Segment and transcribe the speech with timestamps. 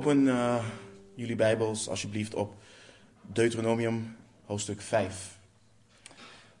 [0.00, 0.64] Open uh,
[1.14, 2.54] jullie Bijbels alsjeblieft op
[3.22, 5.38] Deuteronomium hoofdstuk 5.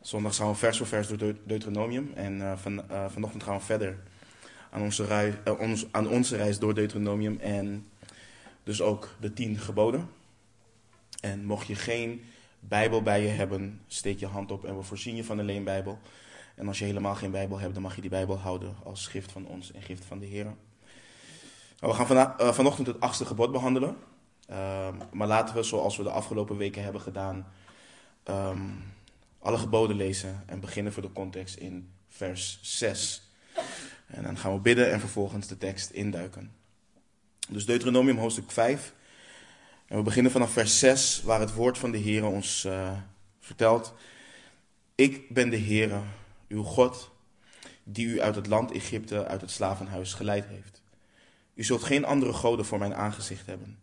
[0.00, 3.62] Zondag gaan we vers voor vers door Deuteronomium en uh, van, uh, vanochtend gaan we
[3.62, 3.98] verder
[4.70, 5.34] aan onze, reis,
[5.90, 7.86] aan onze reis door Deuteronomium en
[8.62, 10.08] dus ook de tien geboden.
[11.20, 12.24] En mocht je geen
[12.60, 15.98] Bijbel bij je hebben, steek je hand op en we voorzien je van een leenbijbel.
[16.54, 19.32] En als je helemaal geen Bijbel hebt, dan mag je die Bijbel houden als schrift
[19.32, 20.54] van ons en gift van de Heer.
[21.80, 23.96] We gaan uh, vanochtend het achtste gebod behandelen.
[24.50, 27.46] Um, maar laten we, zoals we de afgelopen weken hebben gedaan,
[28.24, 28.82] um,
[29.38, 33.30] alle geboden lezen en beginnen voor de context in vers 6.
[34.06, 36.52] En dan gaan we bidden en vervolgens de tekst induiken.
[37.48, 38.94] Dus Deuteronomium hoofdstuk 5.
[39.86, 42.92] En we beginnen vanaf vers 6, waar het woord van de Heer ons uh,
[43.40, 43.94] vertelt.
[44.94, 46.00] Ik ben de Heer,
[46.48, 47.10] uw God,
[47.84, 50.79] die u uit het land Egypte, uit het slavenhuis geleid heeft.
[51.54, 53.78] U zult geen andere goden voor mijn aangezicht hebben.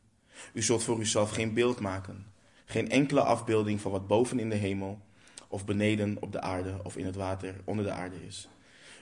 [0.54, 2.26] U zult voor uzelf geen beeld maken,
[2.66, 5.00] geen enkele afbeelding van wat boven in de hemel,
[5.48, 8.50] of beneden op de aarde, of in het water onder de aarde is.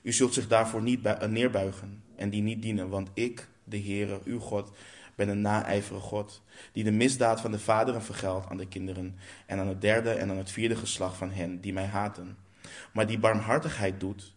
[0.01, 4.39] U zult zich daarvoor niet neerbuigen en die niet dienen, want ik, de Heere, uw
[4.39, 4.71] God,
[5.15, 9.59] ben een naijverige God, die de misdaad van de vaderen vergeldt aan de kinderen en
[9.59, 12.37] aan het derde en aan het vierde geslacht van hen die mij haten,
[12.93, 14.34] maar die barmhartigheid doet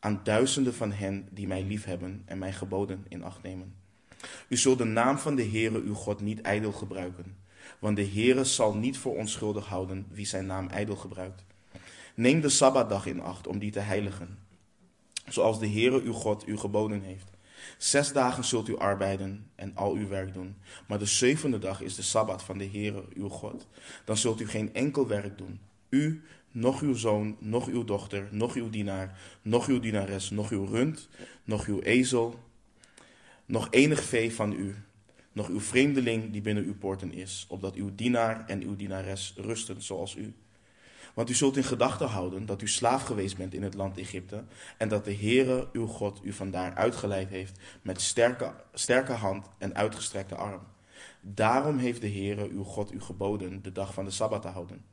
[0.00, 3.74] aan duizenden van hen die mij liefhebben en mijn geboden in acht nemen.
[4.48, 7.36] U zult de naam van de Heere uw God niet ijdel gebruiken,
[7.78, 11.44] want de Heere zal niet voor onschuldig houden wie zijn naam ijdel gebruikt.
[12.14, 14.38] Neem de Sabbatdag in acht om die te heiligen,
[15.28, 17.30] zoals de Heere uw God u geboden heeft.
[17.78, 20.56] Zes dagen zult u arbeiden en al uw werk doen,
[20.86, 23.66] maar de zevende dag is de Sabbat van de Heere uw God.
[24.04, 28.54] Dan zult u geen enkel werk doen, u, nog uw zoon, nog uw dochter, nog
[28.54, 31.08] uw dienaar, nog uw dienares, nog uw rund,
[31.44, 32.40] nog uw ezel,
[33.46, 34.74] nog enig vee van u,
[35.32, 39.82] nog uw vreemdeling die binnen uw poorten is, opdat uw dienaar en uw dienares rusten
[39.82, 40.34] zoals u.
[41.14, 44.44] Want u zult in gedachten houden dat u slaaf geweest bent in het land Egypte
[44.76, 49.74] en dat de Heere uw God u vandaar uitgeleid heeft met sterke, sterke hand en
[49.74, 50.60] uitgestrekte arm.
[51.20, 54.84] Daarom heeft de Heere uw God u geboden de dag van de Sabbat te houden.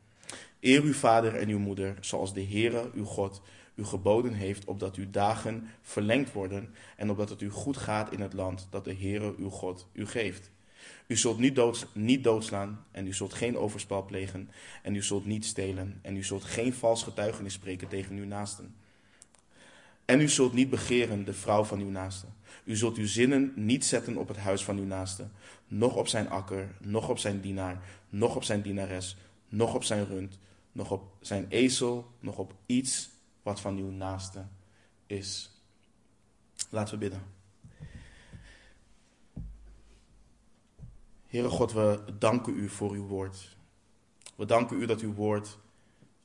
[0.59, 3.41] Eer uw vader en uw moeder, zoals de Heere uw God
[3.75, 8.21] u geboden heeft, opdat uw dagen verlengd worden en opdat het u goed gaat in
[8.21, 10.51] het land dat de Heere uw God u geeft.
[11.07, 14.49] U zult niet, dood, niet doodslaan en u zult geen overspel plegen
[14.83, 18.75] en u zult niet stelen en u zult geen vals getuigenis spreken tegen uw naasten.
[20.05, 22.25] En u zult niet begeren de vrouw van uw naaste.
[22.63, 25.27] U zult uw zinnen niet zetten op het huis van uw naaste,
[25.67, 29.17] noch op zijn akker, noch op zijn dienaar, noch op zijn dienares,
[29.49, 30.39] noch op zijn rund,
[30.77, 33.09] noch op zijn ezel, noch op iets
[33.41, 34.45] wat van uw naaste
[35.05, 35.51] is.
[36.69, 37.23] Laten we bidden.
[41.27, 43.57] Heere God, we danken u voor uw woord.
[44.35, 45.57] We danken u dat uw woord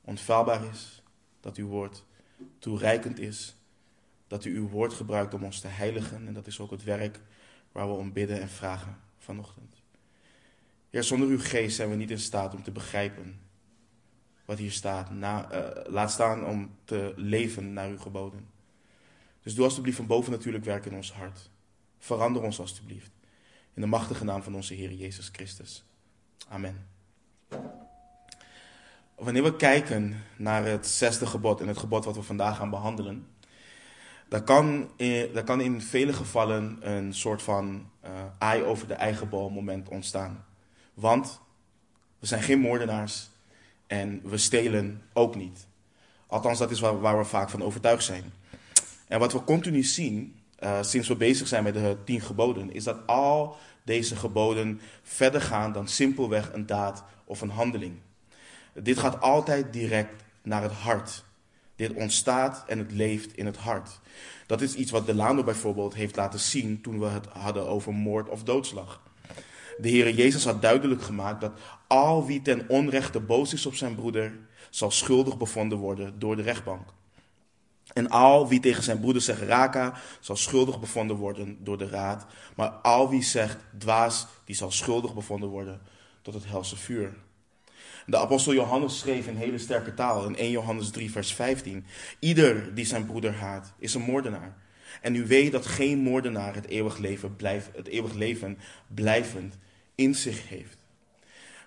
[0.01, 1.03] onfeilbaar is,
[1.41, 2.05] dat uw woord
[2.59, 3.57] toereikend is,
[4.27, 7.21] dat u uw woord gebruikt om ons te heiligen en dat is ook het werk
[7.73, 9.83] waar we om bidden en vragen vanochtend.
[10.91, 13.51] Heer, zonder uw geest zijn we niet in staat om te begrijpen
[14.53, 15.11] wat hier staat.
[15.11, 18.47] Na, uh, laat staan om te leven naar uw geboden.
[19.43, 21.51] Dus doe alstublieft van boven natuurlijk werk in ons hart.
[21.99, 23.11] Verander ons alstublieft.
[23.75, 25.85] In de machtige naam van onze Heer Jezus Christus.
[26.49, 26.87] Amen.
[29.15, 33.27] Wanneer we kijken naar het zesde gebod en het gebod wat we vandaag gaan behandelen,
[34.29, 34.91] dan kan
[35.33, 37.91] dan kan in vele gevallen een soort van
[38.43, 40.45] uh, over de eigen bal moment ontstaan.
[40.95, 41.41] Want
[42.19, 43.32] we zijn geen moordenaars
[43.93, 45.67] en we stelen ook niet.
[46.27, 48.33] Althans, dat is waar, we vaak van overtuigd zijn.
[49.09, 52.85] En wat we continu zien, uh, sinds we bezig zijn met de tien geboden, is
[52.85, 57.95] dat al deze geboden verder gaan dan simpelweg een daad of een handeling.
[58.75, 61.25] Dit gaat altijd direct naar het hart.
[61.77, 64.01] Dit ontstaat en het leeft in het hart.
[64.47, 68.29] Dat is iets wat Delano bijvoorbeeld heeft laten zien toen we het hadden over moord
[68.29, 69.01] of doodslag.
[69.83, 71.53] De Heer Jezus had duidelijk gemaakt dat
[71.87, 74.33] al wie ten onrechte boos is op zijn broeder,
[74.71, 76.89] zal schuldig bevonden worden door de rechtbank.
[77.93, 82.27] En al wie tegen zijn broeder zegt raka, zal schuldig bevonden worden door de raad.
[82.57, 85.81] Maar al wie zegt dwaas, die zal schuldig bevonden worden
[86.23, 87.15] tot het helse vuur.
[88.07, 91.87] De apostel Johannes schreef in hele sterke taal in 1 Johannes 3, vers 15.
[92.19, 94.57] Ieder die zijn broeder haat, is een moordenaar.
[95.01, 98.59] En u weet dat geen moordenaar het eeuwig leven, blijf, het eeuwig leven
[98.95, 99.59] blijvend
[99.95, 100.79] in zich heeft.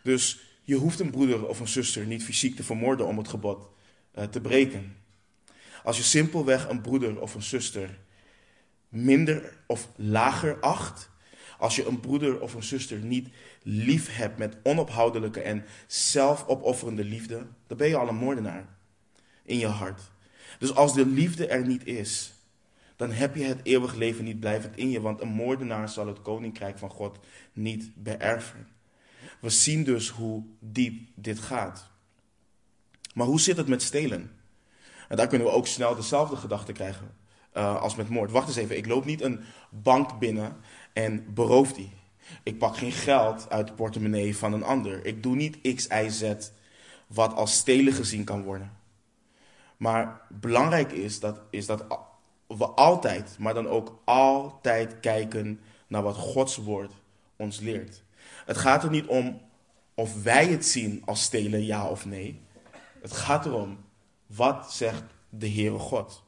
[0.04, 3.68] Dus je hoeft een broeder of een zuster niet fysiek te vermoorden om het gebod
[4.16, 4.96] uh, te breken.
[5.84, 7.98] Als je simpelweg een broeder of een zuster
[8.90, 11.14] minder of lager acht,
[11.58, 13.30] Als je een broeder of een zuster niet
[13.64, 18.66] lief hebt met onophoudelijke en zelfopofferende liefde, dan ben je al een moordenaar
[19.44, 20.02] in je hart.
[20.60, 22.34] Dus als de liefde er niet is,
[22.96, 26.22] dan heb je het eeuwig leven niet blijvend in je, want een moordenaar zal het
[26.22, 27.20] koninkrijk van God
[27.54, 28.68] niet beërven.
[29.40, 31.88] We zien dus hoe diep dit gaat.
[33.14, 34.32] Maar hoe zit het met stelen?
[35.08, 37.16] En daar kunnen we ook snel dezelfde gedachte krijgen
[37.54, 38.32] uh, als met moord.
[38.32, 39.40] Wacht eens even, ik loop niet een
[39.70, 40.56] bank binnen
[40.94, 41.92] en beroof die.
[42.44, 45.06] Ik pak geen geld uit de portemonnee van een ander.
[45.06, 46.34] Ik doe niet X, Y, Z
[47.08, 48.72] wat als stelen gezien kan worden.
[49.78, 51.86] Maar belangrijk is dat, is dat
[52.48, 56.92] we altijd, maar dan ook altijd kijken naar wat Gods woord
[57.36, 58.04] ons leert.
[58.46, 59.42] Het gaat er niet om
[59.94, 62.42] of wij het zien als stelen, ja of nee.
[63.02, 63.78] Het gaat erom,
[64.26, 66.24] wat zegt de Heere God?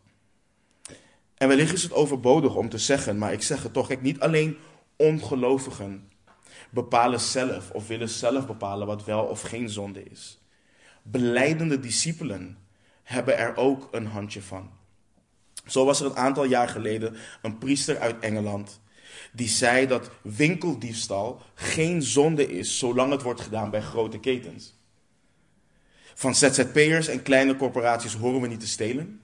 [1.36, 3.88] En wellicht is het overbodig om te zeggen, maar ik zeg het toch.
[3.88, 4.58] Kijk, niet alleen
[4.96, 6.10] ongelovigen
[6.70, 10.42] bepalen zelf of willen zelf bepalen wat wel of geen zonde is.
[11.02, 12.58] Beleidende discipelen
[13.04, 14.70] hebben er ook een handje van.
[15.68, 18.80] Zo was er een aantal jaar geleden een priester uit Engeland
[19.38, 24.75] die zei dat winkeldiefstal geen zonde is zolang het wordt gedaan bij grote ketens.
[26.14, 29.22] Van ZZP'ers en kleine corporaties horen we niet te stelen.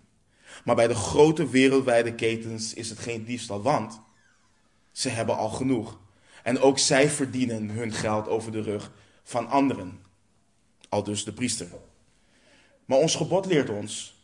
[0.63, 4.01] Maar bij de grote wereldwijde ketens is het geen diefstal, want
[4.92, 6.00] ze hebben al genoeg.
[6.44, 8.92] En ook zij verdienen hun geld over de rug
[9.24, 10.00] van anderen.
[10.89, 11.68] Al dus de priester.
[12.86, 14.23] Maar ons gebod leert ons.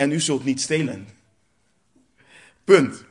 [0.00, 1.08] En u zult niet stelen.
[2.64, 3.04] Punt.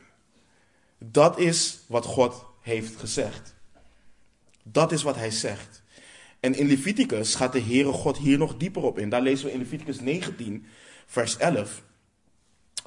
[0.98, 3.56] Dat is wat God heeft gezegd.
[4.64, 5.84] Dat is wat hij zegt.
[6.40, 9.10] En in Leviticus gaat de Heere God hier nog dieper op in.
[9.10, 10.66] Daar lezen we in Leviticus 19,
[11.06, 11.84] vers 11.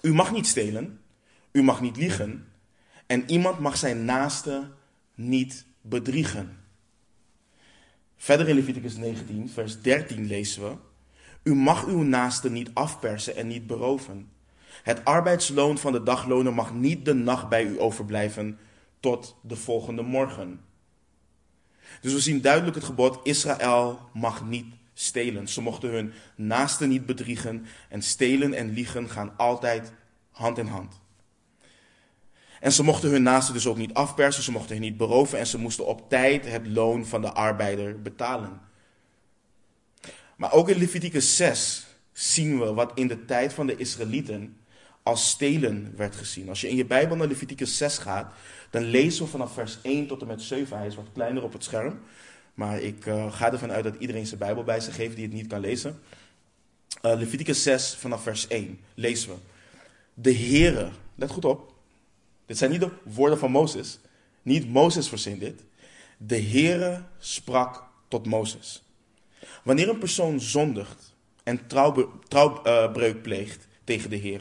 [0.01, 1.01] U mag niet stelen,
[1.53, 2.49] u mag niet liegen
[3.07, 4.71] en iemand mag zijn naaste
[5.15, 6.59] niet bedriegen.
[8.17, 10.77] Verder in Leviticus 19, vers 13 lezen we:
[11.43, 14.31] U mag uw naaste niet afpersen en niet beroven.
[14.83, 18.59] Het arbeidsloon van de dagloner mag niet de nacht bij u overblijven
[19.01, 20.61] tot de volgende morgen.
[22.01, 25.49] Dus we zien duidelijk het gebod: Israël mag niet stelen.
[25.49, 29.93] Ze mochten hun naasten niet bedriegen en stelen en liegen gaan altijd
[30.31, 31.01] hand in hand.
[32.61, 35.47] En ze mochten hun naasten dus ook niet afpersen, ze mochten hen niet beroven en
[35.47, 38.61] ze moesten op tijd het loon van de arbeider betalen.
[40.43, 44.57] Maar ook in Leviticus 6 zien we wat in de tijd van de Israëlieten
[45.03, 46.49] als stelen werd gezien.
[46.49, 48.33] Als je in je Bijbel naar Leviticus 6 gaat,
[48.71, 50.77] dan lezen we vanaf vers 1 tot en met 7.
[50.77, 52.01] Hij is wat kleiner op het scherm.
[52.55, 55.35] Maar ik uh, ga ervan uit dat iedereen zijn Bijbel bij zich heeft die het
[55.35, 56.01] niet kan lezen.
[57.03, 59.37] Uh, Leviticus 6 vanaf vers 1 lezen we.
[60.15, 61.75] De Heere, let goed op.
[62.47, 63.99] Dit zijn niet de woorden van Mozes.
[64.43, 65.65] Niet Mozes verzint dit.
[66.17, 68.82] De Heere sprak tot Mozes.
[69.65, 74.41] Wanneer een persoon zondigt en trouwbreuk uh, pleegt, tegen de Heer.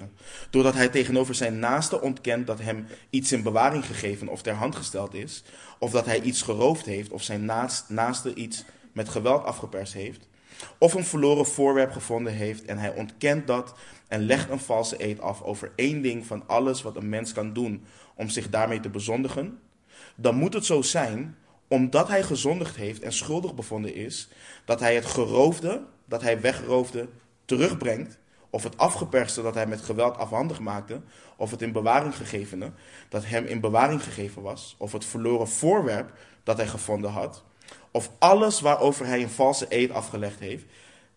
[0.50, 4.76] Doordat hij tegenover zijn naaste ontkent dat hem iets in bewaring gegeven of ter hand
[4.76, 5.44] gesteld is,
[5.80, 7.46] of dat hij iets geroofd heeft of zijn
[7.88, 10.28] naaste iets met geweld afgeperst heeft,
[10.78, 13.74] of een verloren voorwerp gevonden heeft en hij ontkent dat
[14.08, 17.54] en legt een valse eed af over één ding van alles wat een mens kan
[17.54, 17.86] doen
[18.16, 19.60] om zich daarmee te bezondigen,
[20.16, 21.38] dan moet het zo zijn,
[21.72, 24.30] omdat hij gezondigd heeft en schuldig bevonden is,
[24.66, 27.08] dat hij het geroofde, dat hij weggeroofde,
[27.46, 31.02] terugbrengt of het afgeperste dat hij met geweld afhandig maakte,
[31.38, 32.72] of het in bewaring gegevene
[33.10, 36.12] dat hem in bewaring gegeven was, of het verloren voorwerp
[36.44, 37.44] dat hij gevonden had,
[37.92, 40.66] of alles waarover hij een valse eed afgelegd heeft,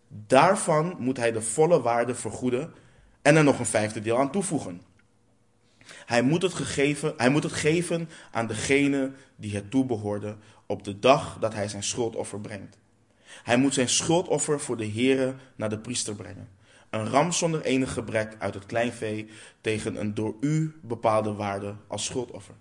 [0.07, 2.73] daarvan moet hij de volle waarde vergoeden
[3.21, 4.81] en er nog een vijfde deel aan toevoegen.
[6.05, 10.99] Hij moet het, gegeven, hij moet het geven aan degene die het toebehoorde op de
[10.99, 12.77] dag dat hij zijn schuldoffer brengt.
[13.43, 16.49] Hij moet zijn schuldoffer voor de Here naar de priester brengen.
[16.89, 19.29] Een ram zonder enig gebrek uit het kleinvee
[19.61, 22.55] tegen een door u bepaalde waarde als schuldoffer.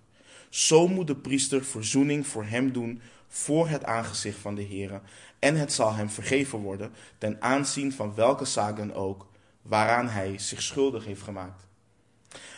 [0.49, 5.00] Zo moet de priester verzoening voor hem doen voor het aangezicht van de Heer,
[5.38, 9.26] en het zal hem vergeven worden ten aanzien van welke zaak dan ook
[9.62, 11.66] waaraan hij zich schuldig heeft gemaakt.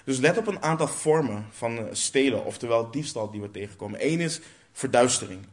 [0.07, 4.07] Dus let op een aantal vormen van stelen, oftewel diefstal die we tegenkomen.
[4.07, 4.41] Eén is
[4.73, 5.47] verduistering.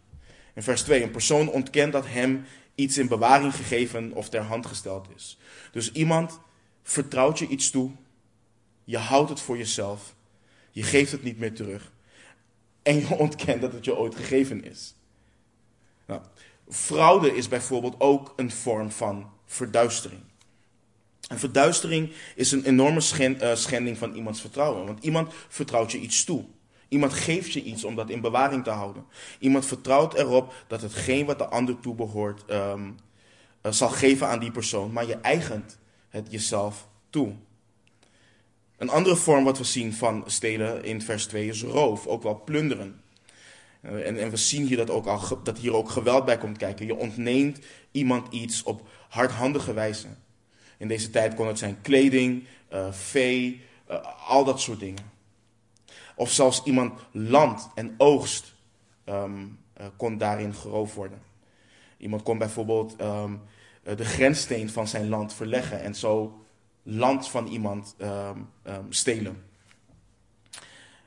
[0.53, 2.45] In vers 2, een persoon ontkent dat hem
[2.75, 5.37] iets in bewaring gegeven of ter hand gesteld is.
[5.71, 6.39] Dus iemand
[6.83, 7.91] vertrouwt je iets toe,
[8.83, 10.15] je houdt het voor jezelf,
[10.71, 11.91] je geeft het niet meer terug
[12.83, 14.95] en je ontkent dat het je ooit gegeven is.
[16.05, 16.21] Nou,
[16.69, 20.21] fraude is bijvoorbeeld ook een vorm van verduistering.
[21.33, 23.01] En verduistering is een enorme
[23.39, 26.45] eh, schending van iemands vertrouwen, want iemand vertrouwt je iets toe.
[26.87, 29.05] Iemand geeft je iets om dat in bewaring te houden.
[29.39, 32.95] Iemand vertrouwt erop dat hetgeen wat de ander toebehoort um,
[33.61, 35.77] zal geven aan die persoon, maar je eigent
[36.09, 37.33] het jezelf toe.
[38.77, 42.41] Een andere vorm wat we zien van stelen in vers 2 is roof, ook wel
[42.45, 43.01] plunderen.
[43.81, 46.57] Eh, en, en, we zien hier dat, ook al, dat hier ook geweld bij komt
[46.57, 46.85] kijken.
[46.85, 47.59] Je ontneemt
[47.91, 50.07] iemand iets op hardhandige wijze.
[50.83, 53.61] In deze tijd kon het zijn kleding, uh, vee,
[53.91, 53.97] uh,
[54.27, 55.11] al dat soort dingen.
[56.15, 58.53] Of zelfs iemand land en oogst
[59.05, 61.21] um, uh, kon daarin geroofd worden.
[61.97, 63.41] Iemand kon bijvoorbeeld um,
[63.83, 66.43] de grenssteen van zijn land verleggen en zo
[66.83, 68.47] land van iemand um,
[68.89, 69.43] stelen.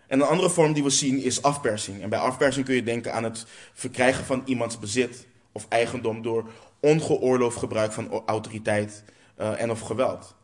[0.06, 2.02] En een andere vorm die we zien is afpersing.
[2.02, 6.50] En bij afpersing kun je denken aan het verkrijgen van iemands bezit of eigendom door
[6.80, 9.04] ongeoorloofd gebruik van autoriteit
[9.38, 10.34] uh, en of geweld.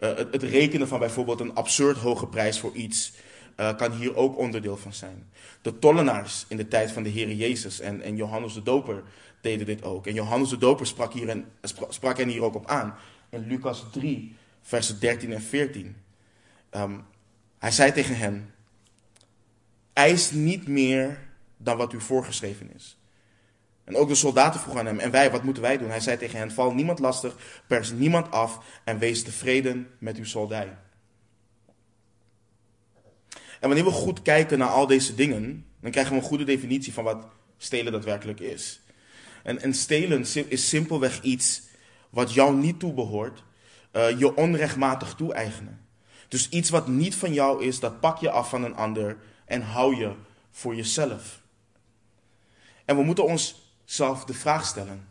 [0.00, 3.12] Uh, het, het, rekenen van bijvoorbeeld een absurd hoge prijs voor iets
[3.56, 5.30] uh, kan hier ook onderdeel van zijn.
[5.62, 9.02] De tollenaars in de tijd van de Heer Jezus en, en Johannes de Doper
[9.40, 10.06] deden dit ook.
[10.06, 11.44] En Johannes de Doper sprak, hier en,
[11.88, 12.94] sprak hen hier ook op aan.
[13.30, 15.86] In Lucas 3, versen 13 en 14.
[15.86, 15.94] Um,
[16.70, 16.98] ehm,
[17.58, 18.54] hij zei tegen hen:
[19.92, 21.20] Eis niet meer
[21.56, 22.99] dan wat u voorgeschreven is.
[23.90, 25.88] En ook de soldaten vroegen aan hem: En wij, wat moeten wij doen?
[25.88, 30.24] Hij zei tegen hen: Val niemand lastig, pers niemand af en wees tevreden met uw
[30.24, 30.76] soldij.
[33.60, 36.92] En wanneer we goed kijken naar al deze dingen, dan krijgen we een goede definitie
[36.92, 37.24] van wat
[37.58, 38.80] stelen daadwerkelijk is.
[39.42, 41.62] En, en stelen is simpelweg iets
[42.10, 43.42] wat jou niet toebehoort,
[43.92, 45.86] uh, je onrechtmatig toe-eigenen.
[46.28, 49.62] Dus iets wat niet van jou is, dat pak je af van een ander en
[49.62, 50.12] hou je
[50.50, 51.40] voor jezelf.
[52.84, 53.24] En we moeten
[53.90, 55.08] onszelf de vraag stellen.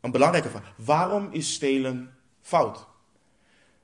[0.00, 0.72] Een belangrijke vraag.
[0.76, 2.86] Waarom is stelen fout?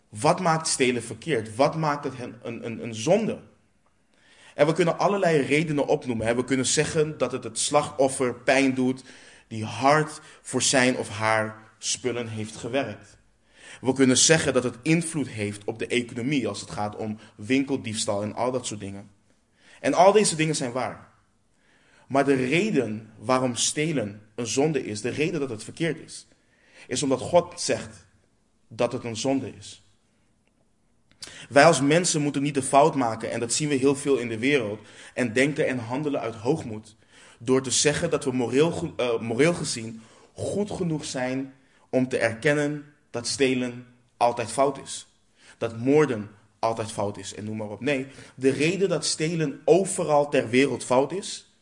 [0.09, 1.57] Wat maakt stelen verkeerd?
[1.57, 3.39] Wat maakt het een, een, een zonde?
[4.55, 6.37] En we kunnen allerlei redenen opnoemen.
[6.37, 9.05] We kunnen zeggen dat het het slachtoffer pijn doet
[9.49, 13.19] die hard voor zijn of haar spullen heeft gewerkt.
[13.81, 18.23] We kunnen zeggen dat het invloed heeft op de economie als het gaat om winkeldiefstal
[18.23, 19.11] en al dat soort dingen.
[19.81, 21.15] En al deze dingen zijn waar.
[22.07, 26.27] Maar de reden waarom stelen een zonde is, de reden dat het verkeerd is,
[26.87, 28.07] is omdat God zegt
[28.69, 29.85] dat het een zonde is.
[31.49, 34.29] Wij als mensen moeten niet de fout maken, en dat zien we heel veel in
[34.29, 34.81] de wereld,
[35.15, 36.97] en denken en handelen uit hoogmoed.
[37.39, 41.55] Door te zeggen dat we moreel, uh, moreel gezien goed genoeg zijn
[41.91, 43.87] om te erkennen dat stelen
[44.17, 45.07] altijd fout is.
[45.59, 47.81] Dat moorden altijd fout is en noem maar op.
[47.81, 51.56] Nee, de reden dat stelen overal ter wereld fout is,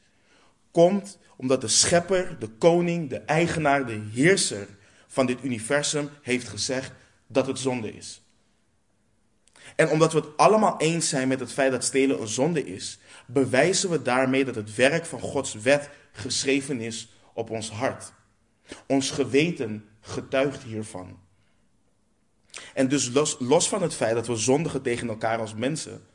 [0.75, 4.69] komt omdat de schepper, de koning, de eigenaar, de heerser
[5.07, 6.93] van dit universum heeft gezegd
[7.27, 8.23] dat het zonde is.
[9.77, 12.99] En omdat we het allemaal eens zijn met het feit dat stelen een zonde is,
[13.27, 18.13] bewijzen we daarmee dat het werk van Gods wet geschreven is op ons hart.
[18.87, 21.19] Ons geweten getuigt hiervan.
[22.75, 26.07] En dus los, los van het feit dat we zondigen tegen elkaar als mensen,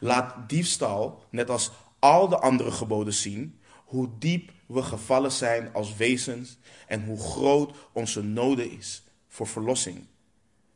[0.00, 5.96] laat diefstal, net als al de andere geboden zien, hoe diep we gevallen zijn als
[5.96, 10.06] wezens en hoe groot onze noden is voor verlossing.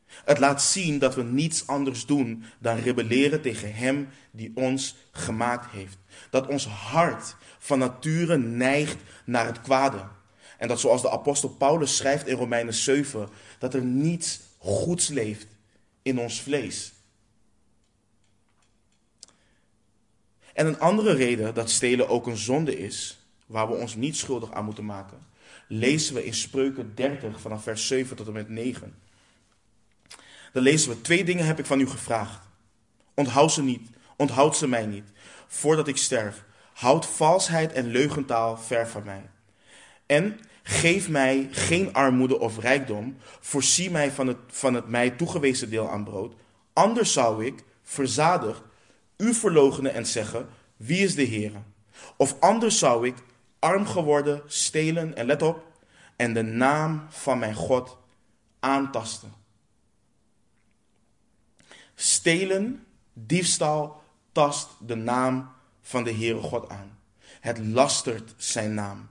[0.07, 5.71] Het laat zien dat we niets anders doen dan rebelleren tegen Hem die ons gemaakt
[5.71, 5.99] heeft.
[6.31, 10.09] Dat ons hart van nature neigt naar het kwade.
[10.59, 13.29] En dat zoals de apostel Paulus schrijft in Romeinen 7,
[13.59, 15.47] dat er niets goeds leeft
[16.03, 16.93] in ons vlees.
[20.53, 24.53] En een andere reden dat stelen ook een zonde is, waar we ons niet schuldig
[24.53, 25.27] aan moeten maken,
[25.69, 28.95] lezen we in Spreuken 30 vanaf vers 7 tot en met 9.
[30.53, 32.41] Dan lezen we: Twee dingen heb ik van u gevraagd.
[33.15, 35.05] Onthoud ze niet, onthoud ze mij niet,
[35.47, 36.45] voordat ik sterf.
[36.73, 39.31] Houd valsheid en leugentaal ver van mij.
[40.07, 43.17] En geef mij geen armoede of rijkdom.
[43.41, 46.35] Voorzie mij van het, van het mij toegewezen deel aan brood.
[46.73, 48.63] Anders zou ik, verzadigd,
[49.17, 51.53] u verlogenen en zeggen: Wie is de Heer?
[52.17, 53.15] Of anders zou ik,
[53.59, 55.73] arm geworden, stelen en let op,
[56.17, 57.99] en de naam van mijn God
[58.61, 59.33] aantasten.
[61.95, 64.03] Stelen, diefstal,
[64.33, 66.99] tast de naam van de Heere God aan.
[67.41, 69.11] Het lastert zijn naam.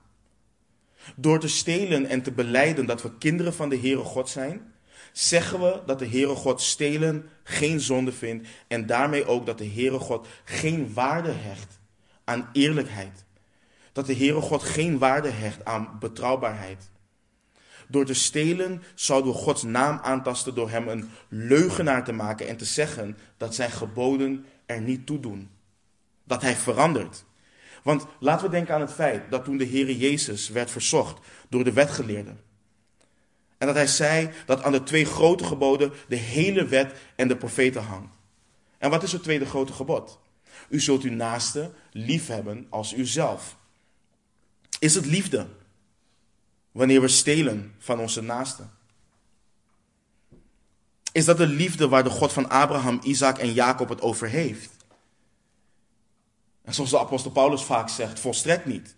[1.15, 4.70] Door te stelen en te beleiden dat we kinderen van de Heere God zijn,
[5.11, 9.69] zeggen we dat de Heere God stelen geen zonde vindt en daarmee ook dat de
[9.69, 11.79] Heere God geen waarde hecht
[12.23, 13.25] aan eerlijkheid.
[13.91, 16.89] Dat de Heere God geen waarde hecht aan betrouwbaarheid.
[17.87, 22.57] Door te stelen zouden we Gods naam aantasten door hem een leugenaar te maken en
[22.57, 25.49] te zeggen dat zijn geboden er niet toe doen
[26.23, 27.23] dat hij verandert.
[27.83, 31.63] Want laten we denken aan het feit dat toen de Heer Jezus werd verzocht door
[31.63, 32.39] de wetgeleerden.
[33.61, 37.37] En dat hij zei dat aan de twee grote geboden de hele wet en de
[37.37, 38.13] profeten hangt.
[38.77, 40.19] En wat is het tweede grote gebod?
[40.69, 43.57] U zult uw naaste lief hebben als uzelf.
[44.79, 45.47] Is het liefde
[46.71, 48.63] wanneer we stelen van onze naaste?
[51.11, 54.71] Is dat de liefde waar de God van Abraham, Isaac en Jacob het over heeft?
[56.61, 58.95] En zoals de apostel Paulus vaak zegt, volstrekt niet.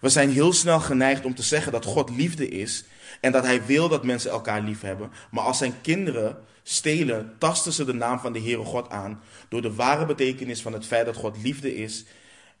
[0.00, 2.84] We zijn heel snel geneigd om te zeggen dat God liefde is
[3.20, 5.10] en dat Hij wil dat mensen elkaar lief hebben.
[5.30, 9.62] Maar als zijn kinderen stelen, tasten ze de naam van de Heere God aan door
[9.62, 12.04] de ware betekenis van het feit dat God liefde is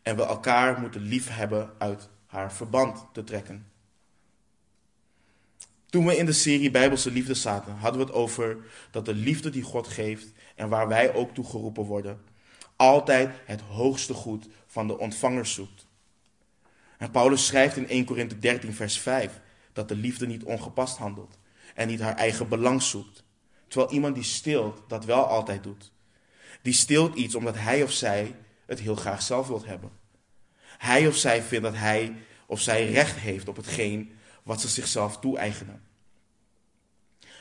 [0.02, 3.66] en we elkaar moeten lief hebben uit haar verband te trekken.
[5.86, 8.56] Toen we in de serie Bijbelse Liefde zaten, hadden we het over
[8.90, 12.20] dat de liefde die God geeft en waar wij ook toe geroepen worden,
[12.76, 15.86] altijd het hoogste goed van de ontvanger zoekt.
[16.98, 19.40] En Paulus schrijft in 1 Korinthe 13, vers 5
[19.72, 21.38] dat de liefde niet ongepast handelt
[21.74, 23.24] en niet haar eigen belang zoekt.
[23.68, 25.92] Terwijl iemand die stilt dat wel altijd doet.
[26.62, 28.36] Die stilt iets omdat hij of zij
[28.66, 29.90] het heel graag zelf wilt hebben.
[30.78, 32.14] Hij of zij vindt dat hij
[32.46, 34.12] of zij recht heeft op hetgeen
[34.42, 35.82] wat ze zichzelf toe-eigenen.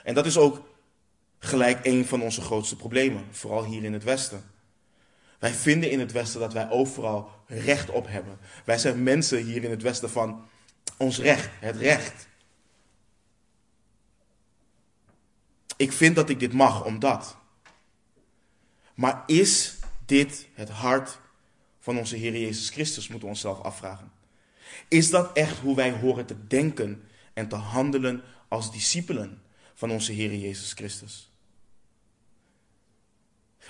[0.04, 0.70] En dat is ook
[1.40, 4.44] gelijk een van onze grootste problemen, vooral hier in het Westen.
[5.40, 8.38] Wij vinden in het Westen dat wij overal recht op hebben.
[8.66, 10.48] Wij zijn mensen hier in het Westen van
[11.00, 12.28] ons recht, het recht.
[15.78, 17.38] Ik vind dat ik dit mag omdat.
[18.94, 19.76] Maar is
[20.06, 21.20] dit het hart
[21.80, 24.12] van onze Heer Jezus Christus, moeten we onszelf afvragen.
[24.88, 27.04] Is dat echt hoe wij horen te denken
[27.34, 29.42] en te handelen als discipelen
[29.74, 31.32] van onze Heer Jezus Christus?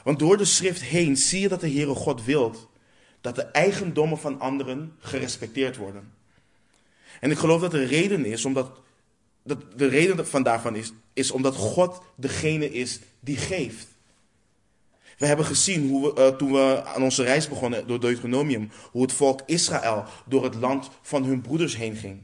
[0.04, 2.70] Want door de schrift heen zie je dat de Heere God wilt
[3.22, 6.14] dat de eigendommen van anderen gerespecteerd worden.
[7.20, 8.82] En ik geloof dat de reden is, omdat
[9.44, 13.88] dat de reden van daarvan is, is omdat God degene is die geeft.
[15.18, 19.02] We hebben gezien hoe we, uh, toen we aan onze reis begonnen door Deuteronomium, hoe
[19.02, 22.22] het volk Israël door het land van hun broeders heen ging.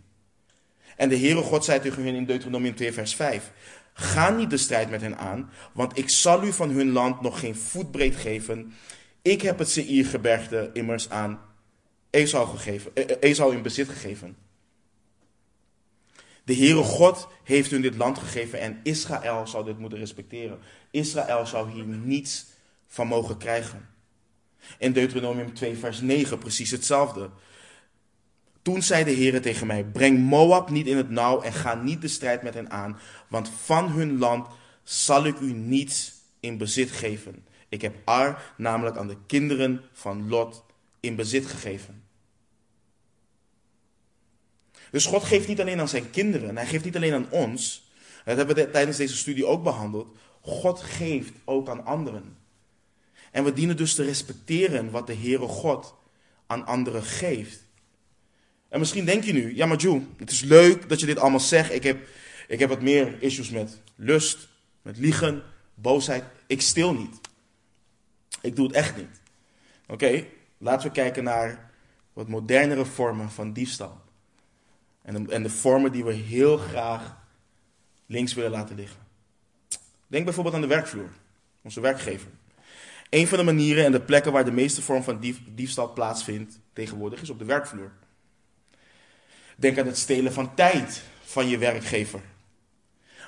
[0.95, 3.51] En de Heere God zei tegen hen in Deuteronomium 2 vers 5,
[3.93, 7.39] Ga niet de strijd met hen aan, want ik zal u van hun land nog
[7.39, 8.73] geen voetbreed geven.
[9.21, 11.39] Ik heb het Seirgebergte immers aan
[12.10, 14.44] Esau, gegeven, Esau in bezit gegeven.
[16.45, 20.60] De Heere God heeft hun dit land gegeven en Israël zou dit moeten respecteren.
[20.91, 22.45] Israël zou hier niets
[22.88, 23.89] van mogen krijgen.
[24.77, 27.29] In Deuteronomium 2, vers 9 precies hetzelfde.
[28.62, 32.01] Toen zei de Heer tegen mij: Breng Moab niet in het nauw en ga niet
[32.01, 34.47] de strijd met hen aan, want van hun land
[34.84, 37.45] zal ik u niets in bezit geven.
[37.69, 40.63] Ik heb Ar, namelijk aan de kinderen van Lot,
[40.99, 42.03] in bezit gegeven.
[44.95, 47.89] Dus God geeft niet alleen aan zijn kinderen, hij geeft niet alleen aan ons.
[48.25, 50.15] Dat hebben we tijdens deze studie ook behandeld.
[50.41, 52.38] God geeft ook aan anderen.
[53.31, 55.95] En we dienen dus te respecteren wat de Heere God
[56.47, 57.60] aan anderen geeft.
[58.69, 61.39] En misschien denk je nu, ja maar Joe, het is leuk dat je dit allemaal
[61.39, 61.71] zegt.
[61.71, 62.08] Ik heb,
[62.47, 64.47] ik heb wat meer issues met lust,
[64.81, 66.23] met liegen, boosheid.
[66.47, 67.19] Ik stil niet.
[68.41, 69.21] Ik doe het echt niet.
[69.88, 70.25] Oké,
[70.58, 71.71] laten we kijken naar
[72.13, 74.03] wat modernere vormen van diefstal.
[75.06, 77.18] En de, en de vormen die we heel graag
[78.06, 79.00] links willen laten liggen.
[80.08, 81.10] Denk bijvoorbeeld aan de werkvloer,
[81.62, 82.28] onze werkgever.
[83.10, 86.60] Een van de manieren en de plekken waar de meeste vorm van dief, diefstal plaatsvindt
[86.74, 87.91] tegenwoordig is op de werkvloer.
[89.56, 92.22] Denk aan het stelen van tijd van je werkgever.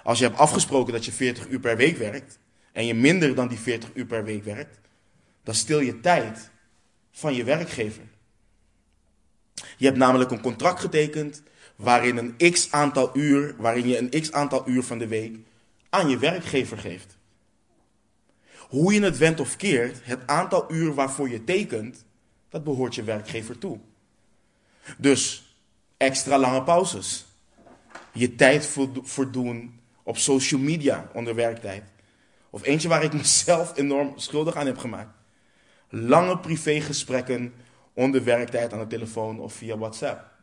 [0.04, 2.40] Als je hebt afgesproken dat je 40 uur per week werkt
[2.72, 4.80] en je minder dan die 40 uur per week werkt,
[5.44, 6.50] dan stil je tijd
[7.12, 8.04] van je werkgever.
[9.78, 11.44] Je hebt namelijk een contract getekend
[11.78, 15.38] waarin een x aantal uur, waarin je een x aantal uur van de week
[15.90, 17.18] aan je werkgever geeft.
[18.58, 22.06] Hoe je het went of keert, het aantal uur waarvoor je tekent,
[22.50, 23.80] dat behoort je werkgever toe.
[24.98, 25.56] Dus
[25.98, 27.26] extra lange pauzes.
[28.14, 31.84] Je tijd voldoen op social media onder werktijd.
[32.50, 35.16] Of eentje waar ik mezelf enorm schuldig aan heb gemaakt.
[35.90, 37.54] Lange privégesprekken
[37.94, 40.37] onder werktijd aan de telefoon of via WhatsApp.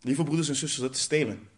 [0.00, 1.48] Lieve broeders en zusters, dat is stelen.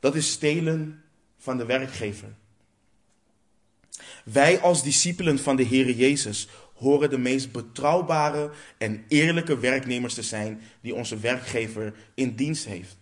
[0.00, 1.02] Dat is stelen
[1.38, 2.34] van de werkgever.
[4.24, 10.22] Wij als discipelen van de Heere Jezus horen de meest betrouwbare en eerlijke werknemers te
[10.22, 12.96] zijn die onze werkgever in dienst heeft.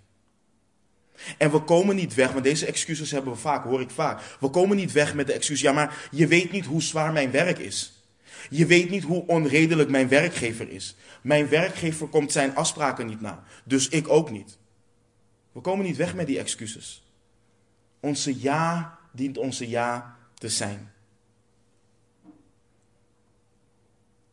[1.39, 4.37] En we komen niet weg, want deze excuses hebben we vaak, hoor ik vaak.
[4.41, 7.31] We komen niet weg met de excuus, ja maar je weet niet hoe zwaar mijn
[7.31, 8.02] werk is.
[8.51, 10.97] Je weet niet hoe onredelijk mijn werkgever is.
[11.23, 14.59] Mijn werkgever komt zijn afspraken niet na, dus ik ook niet.
[15.53, 17.03] We komen niet weg met die excuses.
[18.01, 20.93] Onze ja dient onze ja te zijn.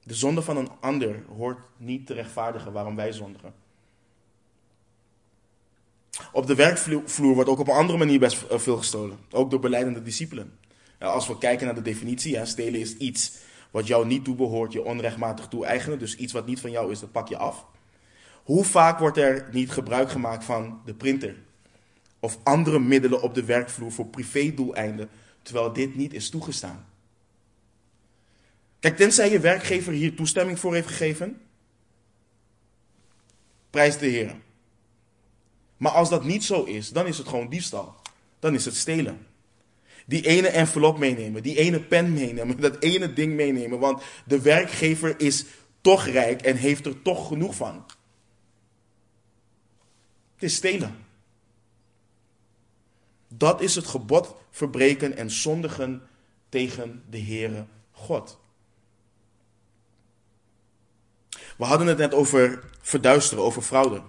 [0.04, 3.54] De zonde van een ander hoort niet te rechtvaardigen waarom wij zondigen.
[6.32, 9.18] Op de werkvloer wordt ook op een andere manier best veel gestolen.
[9.32, 10.60] Ook door beleidende discipelen.
[11.00, 13.32] Als we kijken naar de definitie, stelen is iets
[13.72, 16.00] wat jou niet toebehoort, je onrechtmatig toe-eigenen.
[16.00, 17.66] Dus iets wat niet van jou is, dat pak je af.
[18.44, 21.36] Hoe vaak wordt er niet gebruik gemaakt van de printer?
[22.20, 25.10] Of andere middelen op de werkvloer voor privédoeleinden,
[25.42, 26.88] terwijl dit niet is toegestaan?
[28.80, 31.42] Kijk, tenzij je werkgever hier toestemming voor heeft gegeven,
[33.70, 34.36] prijs de Heer.
[35.78, 37.96] Maar als dat niet zo is, dan is het gewoon diefstal.
[38.40, 39.28] Dan is het stelen.
[40.10, 43.80] Die ene envelop meenemen, die ene pen meenemen, dat ene ding meenemen.
[43.80, 45.46] Want de werkgever is
[45.82, 47.86] toch rijk en heeft er toch genoeg van.
[50.34, 51.06] Het is stelen.
[53.28, 56.02] Dat is het gebod verbreken en zondigen
[56.50, 58.40] tegen de Heere God.
[61.58, 64.02] We hadden het net over verduisteren, over fraude.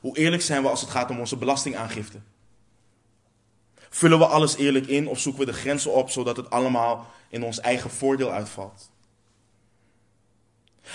[0.00, 2.20] Hoe eerlijk zijn we als het gaat om onze belastingaangifte?
[3.94, 7.44] Vullen we alles eerlijk in of zoeken we de grenzen op zodat het allemaal in
[7.44, 8.90] ons eigen voordeel uitvalt?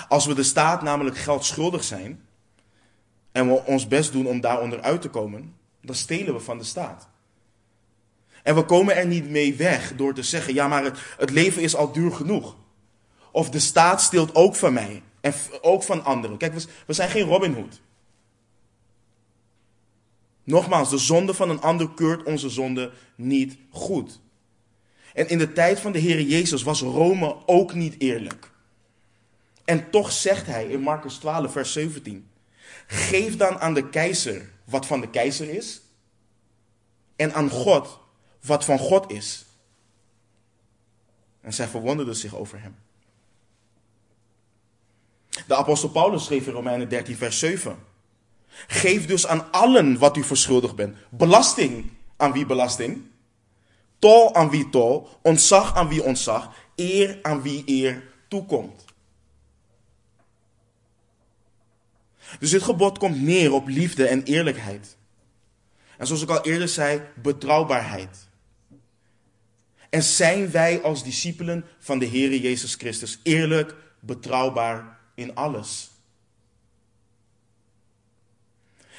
[0.07, 2.25] Als we de staat namelijk geld schuldig zijn
[3.31, 6.63] en we ons best doen om daaronder uit te komen, dan stelen we van de
[6.63, 7.07] staat.
[8.43, 11.61] En we komen er niet mee weg door te zeggen: ja, maar het, het leven
[11.61, 12.55] is al duur genoeg.
[13.31, 16.37] Of de staat steelt ook van mij en ook van anderen.
[16.37, 17.81] Kijk, we, we zijn geen Robin Hood.
[20.49, 24.19] Nogmaals, de zonde van een ander keurt onze zonde niet goed.
[25.13, 28.51] En in de tijd van de Heer Jezus was Rome ook niet eerlijk.
[29.65, 32.29] En toch zegt hij in Marcus 12, vers 17:
[32.87, 35.81] Geef dan aan de keizer wat van de keizer is,
[37.15, 37.99] en aan God
[38.41, 39.45] wat van God is.
[41.41, 42.75] En zij verwonderden zich over hem.
[45.47, 47.88] De apostel Paulus schreef in Romeinen 13, vers 7.
[48.67, 50.97] Geef dus aan allen wat u verschuldigd bent.
[51.09, 53.01] Belasting aan wie belasting?
[53.99, 55.07] Tol aan wie tol?
[55.21, 56.51] Ontzag aan wie ontzag?
[56.75, 58.85] Eer aan wie eer toekomt.
[62.39, 64.97] Dus dit gebod komt neer op liefde en eerlijkheid.
[65.97, 68.27] En zoals ik al eerder zei, betrouwbaarheid.
[69.89, 75.88] En zijn wij als discipelen van de Heer Jezus Christus eerlijk, betrouwbaar in alles?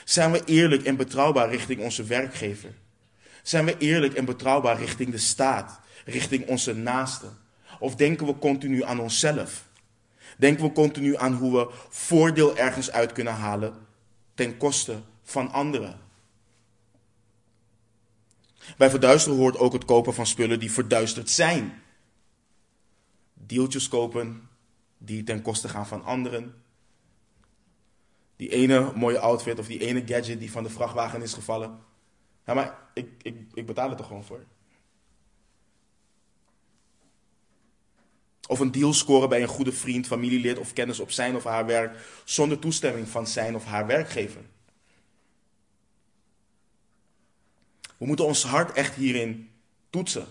[0.04, 2.74] Zijn we eerlijk en betrouwbaar richting onze werkgever?
[3.42, 7.38] Zijn we eerlijk en betrouwbaar richting de staat, richting onze naasten?
[7.78, 9.68] Of denken we continu aan onszelf?
[10.36, 13.74] Denken we continu aan hoe we voordeel ergens uit kunnen halen
[14.34, 16.00] ten koste van anderen?
[18.76, 21.82] Bij verduisteren hoort ook het kopen van spullen die verduisterd zijn.
[23.34, 24.48] Deeltjes kopen
[24.98, 26.54] die ten koste gaan van anderen
[28.40, 31.78] die ene mooie outfit of die ene gadget die van de vrachtwagen is gevallen.
[32.46, 34.44] Ja, maar ik, ik, ik betaal er toch gewoon voor.
[38.48, 41.66] Of een deal scoren bij een goede vriend, familielid of kennis op zijn of haar
[41.66, 44.42] werk zonder toestemming van zijn of haar werkgever.
[47.96, 49.50] We moeten ons hart echt hierin
[49.90, 50.26] toetsen.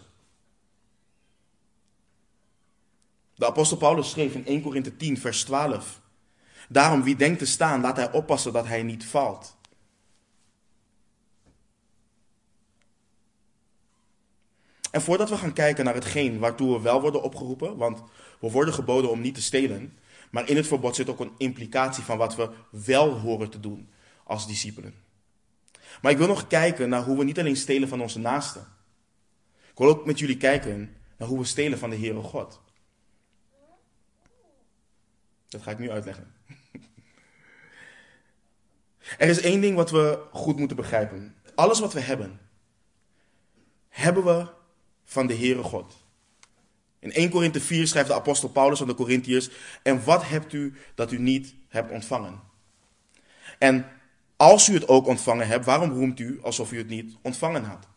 [3.35, 6.01] De apostel Paulus schreef in 1 Korinthe 10, vers 12.
[6.71, 9.57] Daarom, wie denkt te staan, laat hij oppassen dat hij niet valt.
[14.91, 18.03] En voordat we gaan kijken naar hetgeen waartoe we wel worden opgeroepen, want
[18.39, 19.97] we worden geboden om niet te stelen,
[20.31, 23.89] maar in het verbod zit ook een implicatie van wat we wel horen te doen
[24.23, 24.93] als discipelen.
[26.01, 28.67] Maar ik wil nog kijken naar hoe we niet alleen stelen van onze naasten.
[29.71, 32.61] Ik wil ook met jullie kijken naar hoe we stelen van de Heere God.
[35.47, 36.38] Dat ga ik nu uitleggen.
[39.17, 41.35] Er is één ding wat we goed moeten begrijpen.
[41.55, 42.39] Alles wat we hebben,
[43.89, 44.47] hebben we
[45.05, 45.93] van de Heere God.
[46.99, 49.49] In 1 Korinthe 4 schrijft de apostel Paulus aan de Corinthiërs:
[49.83, 52.39] En wat hebt u dat u niet hebt ontvangen?
[53.59, 53.85] En
[54.35, 57.87] als u het ook ontvangen hebt, waarom roemt u alsof u het niet ontvangen had?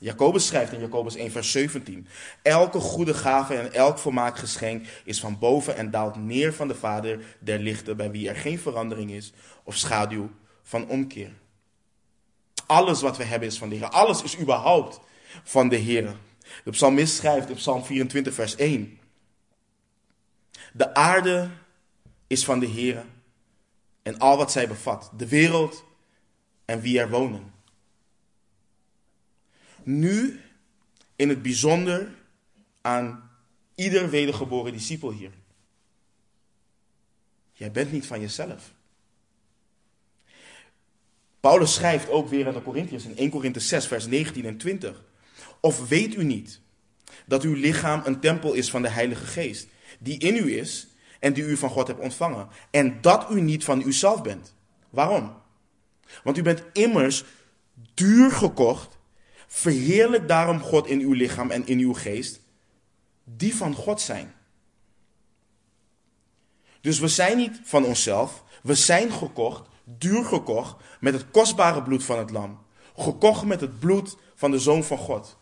[0.00, 2.06] Jacobus schrijft in Jacobus 1, vers 17:
[2.42, 6.74] Elke goede gave en elk volmaakt geschenk is van boven en daalt neer van de
[6.74, 9.32] Vader der lichten, bij wie er geen verandering is
[9.64, 10.30] of schaduw
[10.62, 11.32] van omkeer.
[12.66, 13.88] Alles wat we hebben is van de Heer.
[13.88, 15.00] Alles is überhaupt
[15.44, 16.16] van de Heer.
[16.64, 18.98] De psalmist schrijft in Psalm 24, vers 1.
[20.72, 21.50] De aarde
[22.26, 23.04] is van de Heer
[24.02, 25.10] en al wat zij bevat.
[25.16, 25.84] De wereld
[26.64, 27.52] en wie er wonen.
[29.82, 30.40] Nu
[31.16, 32.14] in het bijzonder
[32.80, 33.30] aan
[33.74, 35.30] ieder wedergeboren discipel hier.
[37.52, 38.72] Jij bent niet van jezelf.
[41.40, 45.04] Paulus schrijft ook weer aan de Corinthiërs in 1 Corinthië 6, vers 19 en 20.
[45.60, 46.60] Of weet u niet
[47.26, 49.66] dat uw lichaam een tempel is van de Heilige Geest,
[49.98, 50.86] die in u is
[51.18, 54.54] en die u van God hebt ontvangen, en dat u niet van uzelf bent?
[54.90, 55.36] Waarom?
[56.22, 57.24] Want u bent immers
[57.94, 58.98] duur gekocht.
[59.52, 62.40] Verheerlijk daarom God in uw lichaam en in uw geest,
[63.24, 64.34] die van God zijn.
[66.80, 72.04] Dus we zijn niet van onszelf, we zijn gekocht, duur gekocht, met het kostbare bloed
[72.04, 72.58] van het lam.
[72.96, 75.36] Gekocht met het bloed van de Zoon van God.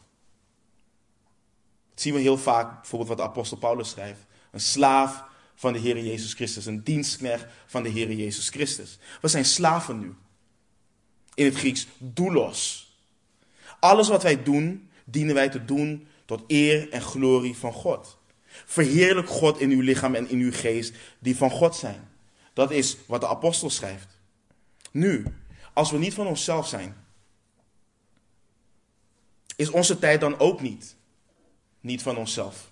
[1.91, 4.27] Dat zien we heel vaak, bijvoorbeeld wat de apostel Paulus schrijft.
[4.51, 8.99] Een slaaf van de Heer Jezus Christus, een dienstknecht van de Heer Jezus Christus.
[9.21, 10.15] We zijn slaven nu.
[11.35, 12.88] In het Grieks doulos.
[13.81, 18.19] Alles wat wij doen, dienen wij te doen tot eer en glorie van God.
[18.47, 22.09] Verheerlijk God in uw lichaam en in uw geest, die van God zijn.
[22.53, 24.21] Dat is wat de apostel schrijft.
[24.91, 25.25] Nu,
[25.73, 26.97] als we niet van onszelf zijn,
[29.57, 30.97] is onze tijd dan ook niet,
[31.81, 32.71] niet van onszelf.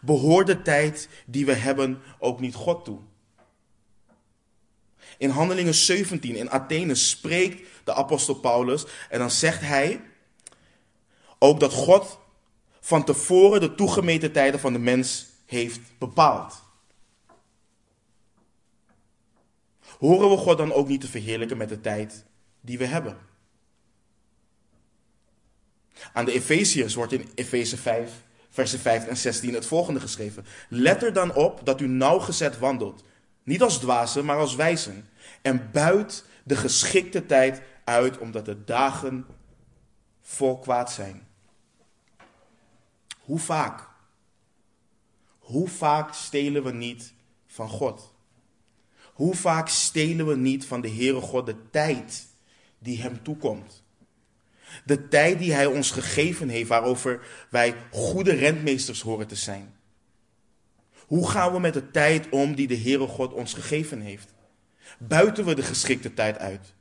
[0.00, 2.98] Behoort de tijd die we hebben ook niet God toe?
[5.18, 10.00] In Handelingen 17 in Athene spreekt de apostel Paulus en dan zegt hij
[11.38, 12.18] ook dat God
[12.80, 16.64] van tevoren de toegemeten tijden van de mens heeft bepaald.
[19.98, 22.24] Horen we God dan ook niet te verheerlijken met de tijd
[22.60, 23.16] die we hebben?
[26.12, 28.10] Aan de Efeziërs wordt in Efeze 5,
[28.50, 30.46] versen 5 en 16 het volgende geschreven.
[30.68, 33.04] Let er dan op dat u nauwgezet wandelt.
[33.46, 35.08] Niet als dwazen, maar als wijzen.
[35.42, 39.26] En buit de geschikte tijd uit, omdat de dagen
[40.22, 41.26] vol kwaad zijn.
[43.18, 43.88] Hoe vaak?
[45.38, 47.12] Hoe vaak stelen we niet
[47.46, 48.14] van God?
[49.12, 52.26] Hoe vaak stelen we niet van de Heere God de tijd
[52.78, 53.82] die Hem toekomt?
[54.84, 59.75] De tijd die Hij ons gegeven heeft, waarover wij goede rentmeesters horen te zijn.
[61.06, 64.34] Hoe gaan we met de tijd om die de Heere God ons gegeven heeft?
[64.98, 66.74] Buiten we de geschikte tijd uit?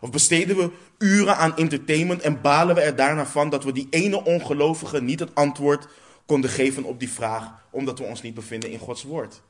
[0.00, 3.86] Of besteden we uren aan entertainment en balen we er daarna van dat we die
[3.90, 5.88] ene ongelovige niet het antwoord
[6.26, 9.42] konden geven op die vraag, omdat we ons niet bevinden in Gods woord?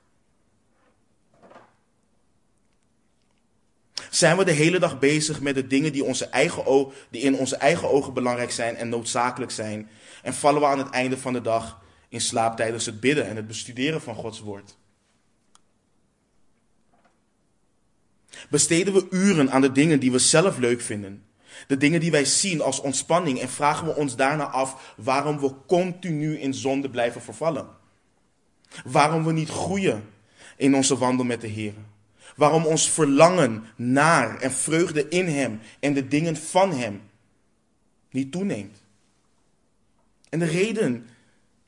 [4.11, 7.57] Zijn we de hele dag bezig met de dingen die, onze eigen die in onze
[7.57, 9.89] eigen ogen belangrijk zijn en noodzakelijk zijn?
[10.23, 13.37] En vallen we aan het einde van de dag in slaap tijdens het bidden en
[13.37, 14.77] het bestuderen van Gods woord?
[18.51, 21.25] Besteden we uren aan de dingen die we zelf leuk vinden?
[21.67, 25.53] De dingen die wij zien als ontspanning en vragen we ons daarna af waarom we
[25.67, 27.69] continu in zonde blijven vervallen?
[28.85, 30.09] Waarom we niet groeien
[30.57, 31.75] in onze wandel met de Heer?
[32.37, 37.03] Waarom ons verlangen naar en vreugde in Hem en de dingen van Hem
[38.11, 38.79] niet toeneemt?
[40.29, 41.07] En de reden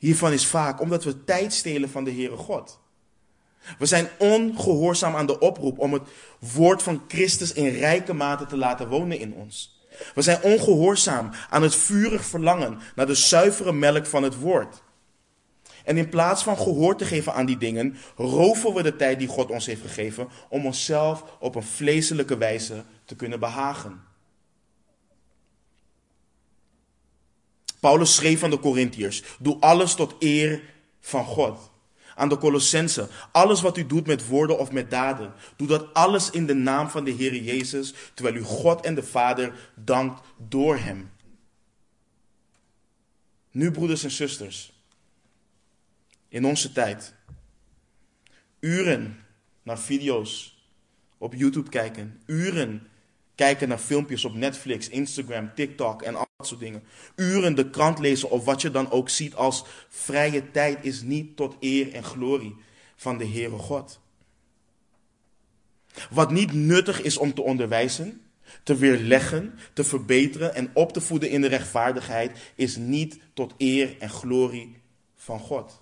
[0.03, 2.81] hiervan is vaak omdat we tijd stelen van de Heere God.
[3.79, 6.03] We zijn ongehoorzaam aan de oproep om het
[6.38, 9.81] woord van Christus in rijke mate te laten wonen in ons.
[10.15, 14.83] We zijn ongehoorzaam aan het vurig verlangen naar de zuivere melk van het woord.
[15.85, 19.29] En in plaats van gehoor te geven aan die dingen, roven we de tijd die
[19.29, 24.12] God ons heeft gegeven om onszelf op een vleeselijke wijze te kunnen behagen.
[27.83, 30.62] Paulus schreef aan de Corinthiërs: Doe alles tot eer
[31.01, 31.71] van God
[32.14, 33.09] aan de Colossense.
[33.33, 36.88] Alles wat u doet met woorden of met daden, doe dat alles in de naam
[36.88, 41.11] van de Heer Jezus, terwijl u God en de Vader dankt door Hem.
[43.51, 44.73] Nu, broeders en zusters,
[46.29, 47.14] in onze tijd,
[48.61, 49.25] uren
[49.62, 50.64] naar video's
[51.18, 52.87] op YouTube kijken, uren
[53.35, 56.83] kijken naar filmpjes op Netflix, Instagram, TikTok en soort dingen.
[57.16, 61.37] Uren de krant lezen of wat je dan ook ziet als vrije tijd is niet
[61.37, 62.57] tot eer en glorie
[62.96, 64.00] van de Heere God.
[66.11, 68.20] Wat niet nuttig is om te onderwijzen,
[68.62, 73.96] te weerleggen, te verbeteren en op te voeden in de rechtvaardigheid, is niet tot eer
[73.98, 74.76] en glorie
[75.16, 75.81] van God.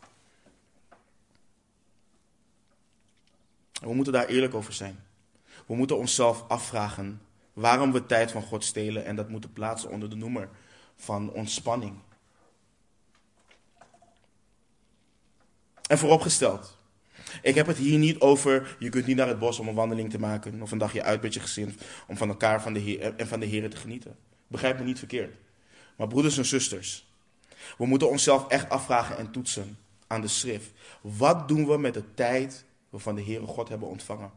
[3.81, 5.05] we moeten daar eerlijk over zijn.
[5.67, 7.21] We moeten onszelf afvragen
[7.53, 10.49] waarom we tijd van God stelen en dat moeten plaatsen onder de noemer
[10.97, 11.99] van ontspanning.
[15.87, 16.79] En vooropgesteld,
[17.43, 20.11] ik heb het hier niet over, je kunt niet naar het bos om een wandeling
[20.11, 23.15] te maken of een dagje uit met je gezin om van elkaar van de Heer,
[23.17, 24.17] en van de Heer te genieten.
[24.47, 25.37] Begrijp me niet verkeerd.
[25.97, 27.13] Maar broeders en zusters,
[27.79, 30.71] we moeten onszelf echt afvragen en toetsen aan de schrift.
[31.01, 34.31] Wat doen we met de tijd waarvan de Heere God hebben ontvangen?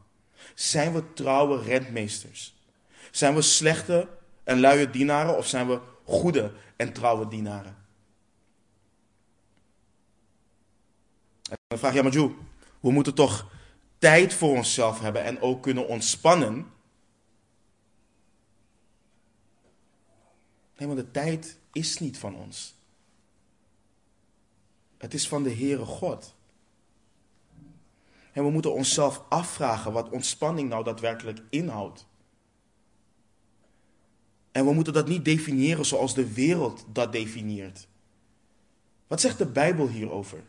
[0.55, 2.52] Zijn we trouwe rentmeesters?
[3.13, 4.09] Zijn we slechte
[4.43, 7.77] en luie dienaren of zijn we goede en trouwe dienaren?
[11.49, 12.31] En dan vraag je, ja maar Joe,
[12.79, 13.51] we moeten toch
[13.97, 16.71] tijd voor onszelf hebben en ook kunnen ontspannen.
[20.77, 22.75] Nee, maar de tijd is niet van ons.
[24.97, 26.35] Het is van de Heere God.
[28.31, 32.05] En we moeten onszelf afvragen wat ontspanning nou daadwerkelijk inhoudt.
[34.53, 37.87] En we moeten dat niet definiëren zoals de wereld dat definieert.
[39.07, 40.43] Wat zegt de Bijbel hierover?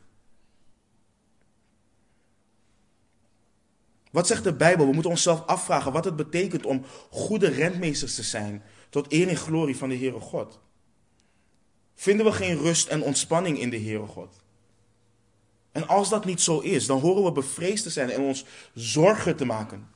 [4.11, 4.87] Wat zegt de Bijbel?
[4.87, 9.37] We moeten onszelf afvragen wat het betekent om goede rentmeesters te zijn, tot eer en
[9.37, 10.61] glorie van de Heere God.
[11.95, 14.37] Vinden we geen rust en ontspanning in de Heere God?
[15.73, 19.37] En als dat niet zo is, dan horen we bevreesd te zijn en ons zorgen
[19.37, 19.89] te maken.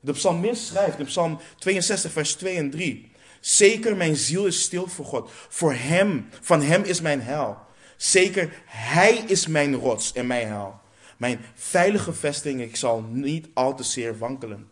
[0.00, 3.10] De psalmist schrijft in psalm 62, vers 2 en 3.
[3.40, 5.30] Zeker mijn ziel is stil voor God.
[5.48, 7.58] Voor hem, van hem is mijn hel.
[7.96, 10.80] Zeker hij is mijn rots en mijn hel.
[11.16, 14.68] Mijn veilige vesting, ik zal niet al te zeer wankelen.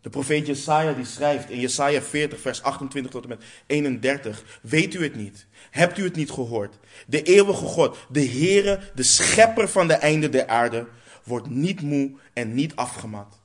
[0.00, 4.58] De profeet Jesaja die schrijft in Jesaja 40 vers 28 tot en met 31.
[4.62, 5.46] Weet u het niet?
[5.70, 6.78] Hebt u het niet gehoord?
[7.06, 10.86] De eeuwige God, de Heere, de schepper van de einde der aarde,
[11.24, 13.37] wordt niet moe en niet afgemat.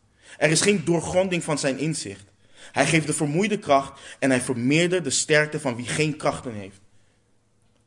[0.44, 2.26] Er is geen doorgronding van zijn inzicht.
[2.72, 6.80] Hij geeft de vermoeide kracht en hij vermeerdert de sterkte van wie geen krachten heeft.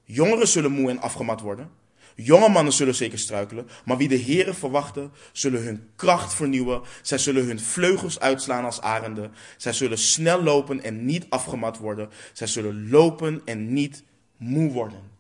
[0.04, 1.70] Jongeren zullen moe en afgemat worden.
[2.14, 6.82] Jonge mannen zullen zeker struikelen, maar wie de Heeren verwachten, zullen hun kracht vernieuwen.
[7.02, 9.32] Zij zullen hun vleugels uitslaan als arenden.
[9.56, 12.10] Zij zullen snel lopen en niet afgemat worden.
[12.32, 14.02] Zij zullen lopen en niet
[14.36, 15.15] moe worden.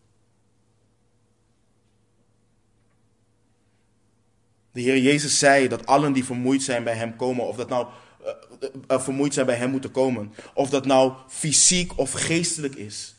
[4.76, 7.86] De Heer Jezus zei dat allen die vermoeid zijn bij Hem komen, of dat nou
[8.22, 13.14] uh, uh, vermoeid zijn bij Hem moeten komen, of dat nou fysiek of geestelijk is.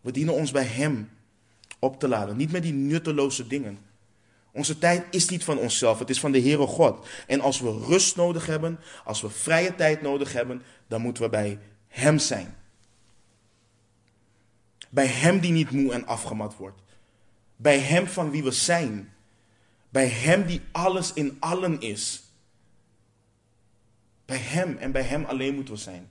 [0.00, 1.10] We dienen ons bij Hem
[1.78, 3.78] op te laden, niet met die nutteloze dingen.
[4.52, 7.06] Onze tijd is niet van onszelf, het is van de Heere God.
[7.26, 11.28] En als we rust nodig hebben, als we vrije tijd nodig hebben, dan moeten we
[11.28, 12.56] bij Hem zijn.
[14.90, 16.82] Bij Hem die niet moe en afgemat wordt.
[17.56, 19.12] Bij Hem van wie we zijn.
[19.88, 22.22] Bij Hem die alles in allen is.
[24.24, 26.08] Bij Hem en bij Hem alleen moeten we zijn.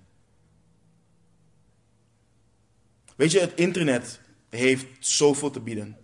[3.16, 5.98] Weet je, het internet heeft zoveel te bieden.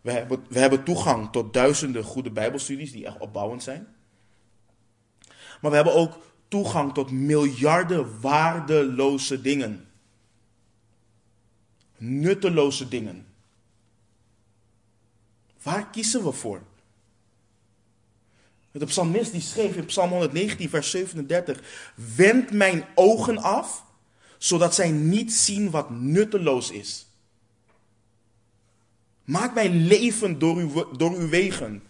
[0.00, 3.88] We hebben, we hebben toegang tot duizenden goede Bijbelstudies die echt opbouwend zijn.
[5.60, 9.88] Maar we hebben ook toegang tot miljarden waardeloze dingen.
[11.96, 13.26] Nutteloze dingen.
[15.62, 16.62] Waar kiezen we voor?
[18.70, 23.84] De psalmist die schreef in Psalm 119, vers 37: Wend mijn ogen af
[24.38, 27.06] zodat zij niet zien wat nutteloos is.
[29.24, 31.82] Maak mij leven door uw, door uw wegen.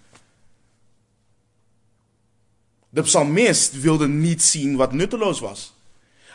[2.89, 5.75] De psalmist wilde niet zien wat nutteloos was.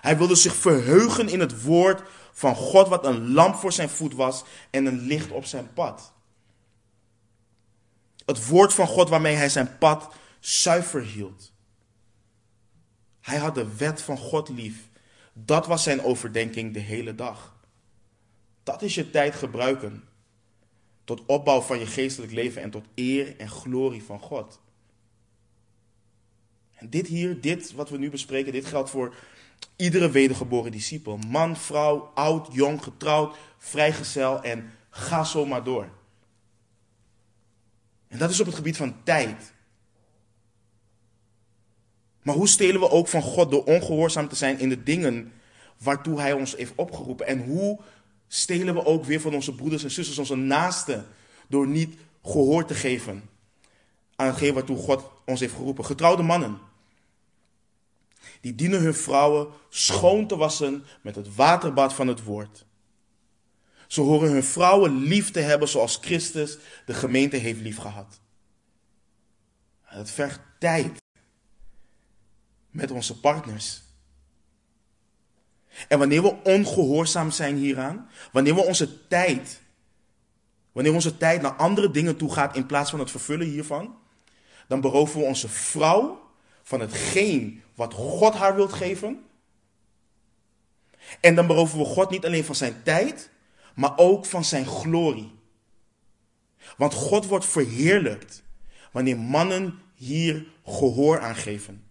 [0.02, 4.13] Hij wilde zich verheugen in het woord van God, wat een lamp voor zijn voet
[4.13, 6.13] was en een licht op zijn pad.
[8.27, 11.51] Het woord van God waarmee hij zijn pad zuiver hield.
[13.21, 14.89] Hij had de wet van God lief
[15.33, 17.55] dat was zijn overdenking de hele dag.
[18.63, 20.03] Dat is je tijd gebruiken.
[21.03, 24.59] Tot opbouw van je geestelijk leven en tot eer en glorie van God.
[26.73, 29.15] En dit hier, dit wat we nu bespreken, dit geldt voor
[29.75, 31.17] iedere wedergeboren discipel.
[31.17, 35.89] Man, vrouw, oud, jong, getrouwd, vrijgezel en ga zo maar door.
[38.18, 39.53] En dat is op het gebied van tijd.
[42.22, 45.34] Maar hoe stelen we ook van God door ongehoorzaam te zijn in de dingen
[45.78, 47.28] waartoe Hij ons heeft opgeroepen?
[47.28, 47.80] En hoe
[48.28, 51.05] stelen we ook weer van onze broeders en zusters, onze naasten,
[51.47, 53.30] door niet gehoor te geven
[54.15, 55.86] aan hetgeen waartoe God ons heeft geroepen?
[55.86, 56.59] Getrouwde mannen,
[58.41, 62.65] die dienen hun vrouwen schoon te wassen met het waterbad van het woord.
[63.88, 68.19] Ze horen hun vrouwen lief te hebben zoals Christus de gemeente heeft liefgehad.
[69.81, 71.01] Het vergt tijd
[72.71, 73.81] met onze partners.
[75.88, 79.61] En wanneer we ongehoorzaam zijn hieraan, wanneer we onze tijd,
[80.71, 83.97] wanneer onze tijd naar andere dingen toe gaat in plaats van het vervullen hiervan,
[84.67, 86.31] dan beroven we onze vrouw
[86.63, 89.25] van hetgeen wat God haar wilt geven.
[91.19, 93.29] En dan beroven we God niet alleen van zijn tijd,
[93.78, 95.32] maar ook van zijn glorie.
[96.78, 98.43] Want God wordt verheerlijkt
[98.91, 101.84] wanneer mannen hier gehoor aan geven.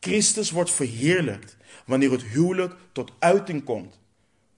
[0.00, 3.98] Christus wordt verheerlijkt wanneer het huwelijk tot uiting komt,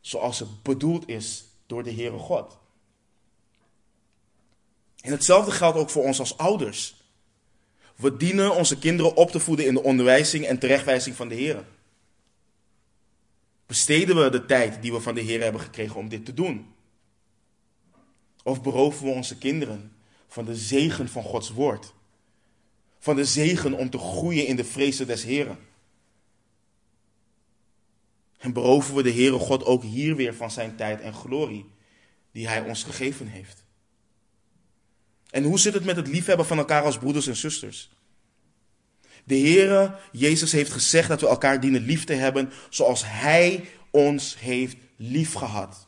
[0.01, 2.59] zoals het bedoeld is door de Heere God.
[5.01, 6.95] En hetzelfde geldt ook voor ons als ouders.
[7.97, 11.65] We dienen onze kinderen op te voeden in de onderwijzing en terechtwijzing van de Heer.
[13.67, 16.75] Besteden we de tijd die we van de Heer hebben gekregen om dit te doen?
[18.43, 19.93] Of beroven we onze kinderen
[20.29, 21.95] van de zegen van Gods woord?
[22.99, 25.59] Van de zegen om te groeien in de vrezen des Heren?
[28.39, 31.67] En beroven we de Heere God ook hier weer van zijn tijd en glorie
[32.33, 33.65] die Hij ons gegeven heeft?
[35.31, 37.91] En hoe zit het met het liefhebben van elkaar als broeders en zusters?
[39.25, 44.39] De Heere Jezus heeft gezegd dat we elkaar dienen lief te hebben zoals Hij ons
[44.39, 45.87] heeft liefgehad.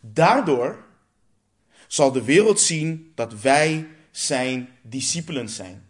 [0.00, 0.84] Daardoor
[1.86, 5.86] zal de wereld zien dat wij zijn discipelen zijn.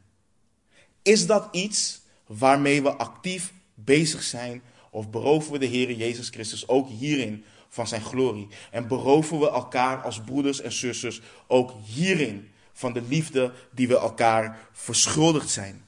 [1.03, 6.69] Is dat iets waarmee we actief bezig zijn of beroven we de Heer Jezus Christus
[6.69, 8.49] ook hierin van zijn glorie?
[8.71, 13.99] En beroven we elkaar als broeders en zusters ook hierin van de liefde die we
[13.99, 15.85] elkaar verschuldigd zijn?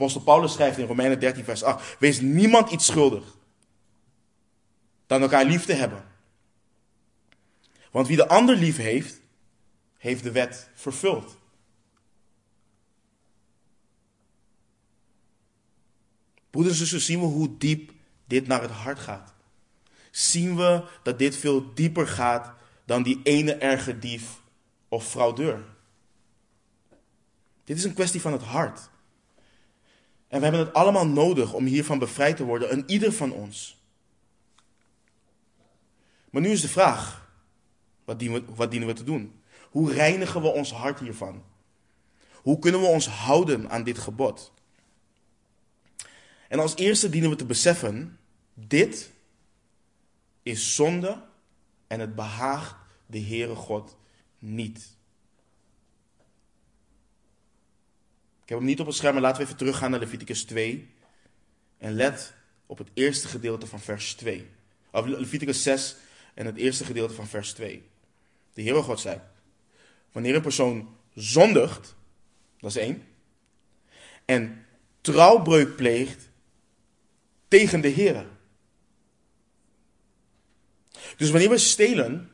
[0.00, 3.36] Apostel Paulus schrijft in Romeinen 13, vers 8: Wees niemand iets schuldig
[5.06, 6.04] dan elkaar lief te hebben.
[7.90, 9.20] Want wie de ander lief heeft,
[9.96, 11.36] heeft de wet vervuld.
[16.50, 17.92] Broeders en zussen, zien we hoe diep
[18.26, 19.34] dit naar het hart gaat.
[20.10, 22.52] Zien we dat dit veel dieper gaat
[22.84, 24.40] dan die ene erge dief
[24.88, 25.64] of fraudeur.
[27.64, 28.89] Dit is een kwestie van het hart.
[30.30, 33.82] En we hebben het allemaal nodig om hiervan bevrijd te worden, en ieder van ons.
[36.30, 37.30] Maar nu is de vraag,
[38.04, 39.42] wat dienen, we, wat dienen we te doen?
[39.70, 41.44] Hoe reinigen we ons hart hiervan?
[42.34, 44.52] Hoe kunnen we ons houden aan dit gebod?
[46.48, 48.18] En als eerste dienen we te beseffen,
[48.54, 49.10] dit
[50.42, 51.22] is zonde
[51.86, 52.74] en het behaagt
[53.06, 53.96] de Heere God
[54.38, 54.98] niet.
[58.50, 60.94] Heb hem niet op het scherm, maar laten we even teruggaan naar Leviticus 2.
[61.78, 62.34] En let
[62.66, 64.48] op het eerste gedeelte van vers 2.
[64.90, 65.96] Of Leviticus 6
[66.34, 67.82] en het eerste gedeelte van vers 2.
[68.54, 69.20] De Heere God zei,
[70.12, 71.94] wanneer een persoon zondigt,
[72.58, 73.02] dat is één,
[74.24, 74.66] en
[75.00, 76.28] trouwbreuk pleegt
[77.48, 78.26] tegen de Heere.
[81.16, 82.32] Dus wanneer we stelen,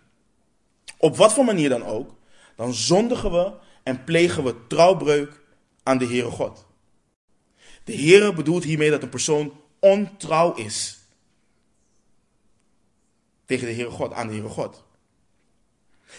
[0.96, 2.14] op wat voor manier dan ook,
[2.54, 3.52] dan zondigen we
[3.82, 5.44] en plegen we trouwbreuk
[5.86, 6.66] aan de Heere God.
[7.84, 10.98] De Heere bedoelt hiermee dat een persoon ontrouw is
[13.44, 14.84] tegen de Heere God, aan de Heere God.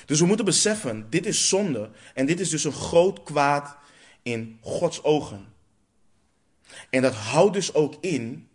[0.05, 3.77] Dus we moeten beseffen, dit is zonde en dit is dus een groot kwaad
[4.21, 5.53] in Gods ogen.
[6.89, 8.47] En dat houdt dus ook in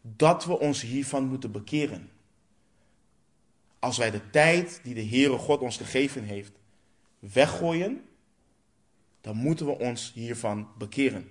[0.00, 2.10] dat we ons hiervan moeten bekeren.
[3.78, 6.52] Als wij de tijd die de Heere God ons gegeven heeft
[7.18, 8.04] weggooien,
[9.22, 11.30] dan moeten we ons hiervan bekeren.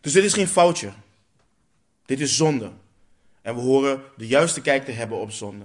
[0.00, 0.92] Dus dit is geen foutje.
[2.04, 2.72] Dit is zonde.
[3.42, 5.64] En we horen de juiste kijk te hebben op zonde.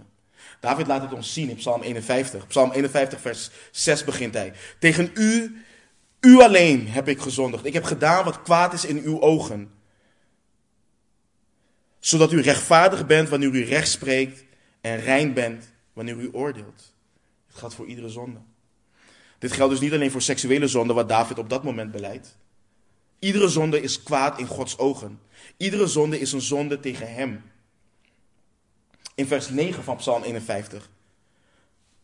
[0.60, 2.48] David laat het ons zien in Psalm 51.
[2.48, 4.54] Psalm 51, vers 6 begint hij.
[4.80, 5.62] Tegen u,
[6.20, 7.66] u alleen heb ik gezondigd.
[7.66, 9.72] Ik heb gedaan wat kwaad is in uw ogen.
[12.00, 14.44] Zodat u rechtvaardig bent wanneer u recht spreekt
[14.82, 16.94] en rein bent wanneer u oordeelt.
[17.58, 18.40] Het geldt voor iedere zonde.
[19.38, 22.38] Dit geldt dus niet alleen voor seksuele zonde, wat David op dat moment beleidt.
[23.20, 25.20] Iedere zonde is kwaad in Gods ogen.
[25.58, 27.44] Iedere zonde is een zonde tegen Hem.
[29.16, 30.90] In vers 9 van Psalm 51.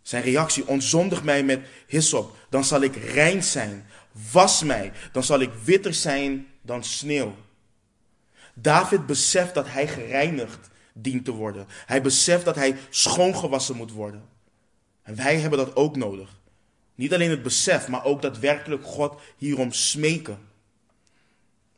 [0.02, 3.86] Zijn reactie, onzondig mij met hyssop, dan zal ik rein zijn.
[4.32, 7.36] Was mij, dan zal ik witter zijn dan sneeuw.
[8.54, 11.68] David beseft dat hij gereinigd dient te worden.
[11.86, 14.32] Hij beseft dat hij schoongewassen moet worden.
[15.04, 16.42] En wij hebben dat ook nodig.
[16.96, 20.52] Niet alleen het besef, maar ook daadwerkelijk God hierom smeken.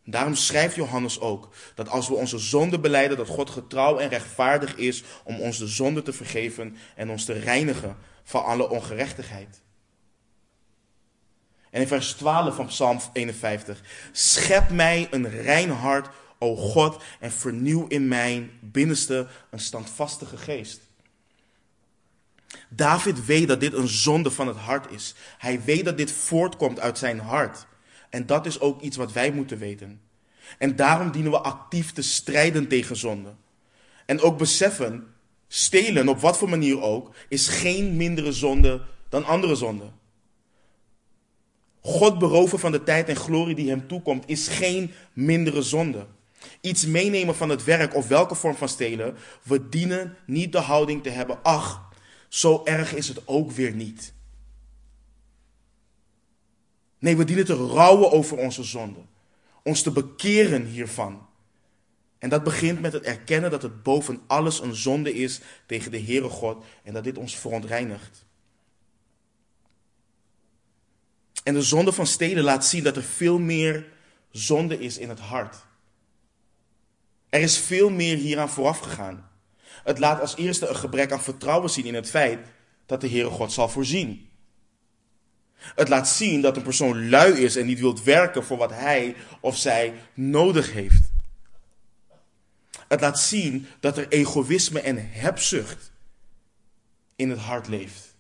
[0.04, 4.76] Daarom schrijft Johannes ook dat als we onze zonde beleiden, dat God getrouw en rechtvaardig
[4.76, 9.62] is om ons de zonde te vergeven en ons te reinigen van alle ongerechtigheid.
[11.70, 13.82] En in vers 12 van Psalm 51.
[14.12, 16.10] Schep mij een rein hart,
[16.40, 20.82] o God, en vernieuw in mijn binnenste een standvastige geest.
[22.70, 25.16] David weet dat dit een zonde van het hart is.
[25.38, 27.66] Hij weet dat dit voortkomt uit zijn hart.
[28.10, 30.02] En dat is ook iets wat wij moeten weten.
[30.58, 33.34] En daarom dienen we actief te strijden tegen zonde.
[34.06, 35.08] En ook beseffen,
[35.48, 39.94] stelen op wat voor manier ook, is geen mindere zonde dan andere zonden.
[41.82, 46.06] God beroven van de tijd en glorie die hem toekomt, is geen mindere zonde.
[46.62, 51.04] Iets meenemen van het werk of welke vorm van stelen, we dienen niet de houding
[51.04, 51.85] te hebben, ach,
[52.30, 54.14] zo erg is het ook weer niet.
[57.00, 59.00] Nee, we dienen te rouwen over onze zonde.
[59.64, 61.28] Ons te bekeren hiervan.
[62.18, 66.02] En dat begint met het erkennen dat het boven alles een zonde is tegen de
[66.02, 68.26] Heere God en dat dit ons verontreinigt.
[71.44, 73.88] En de zonde van steden laat zien dat er veel meer
[74.32, 75.66] zonde is in het hart.
[77.30, 79.30] Er is veel meer hieraan vooraf gegaan.
[79.86, 82.48] Het laat als eerste een gebrek aan vertrouwen zien in het feit
[82.86, 84.30] dat de Heere God zal voorzien.
[85.56, 89.16] Het laat zien dat een persoon lui is en niet wilt werken voor wat hij
[89.40, 91.12] of zij nodig heeft.
[92.88, 95.92] Het laat zien dat er egoïsme en hebzucht
[97.16, 98.16] in het hart leeft.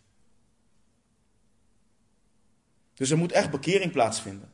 [2.93, 4.51] Dus er moet echt bekering plaatsvinden.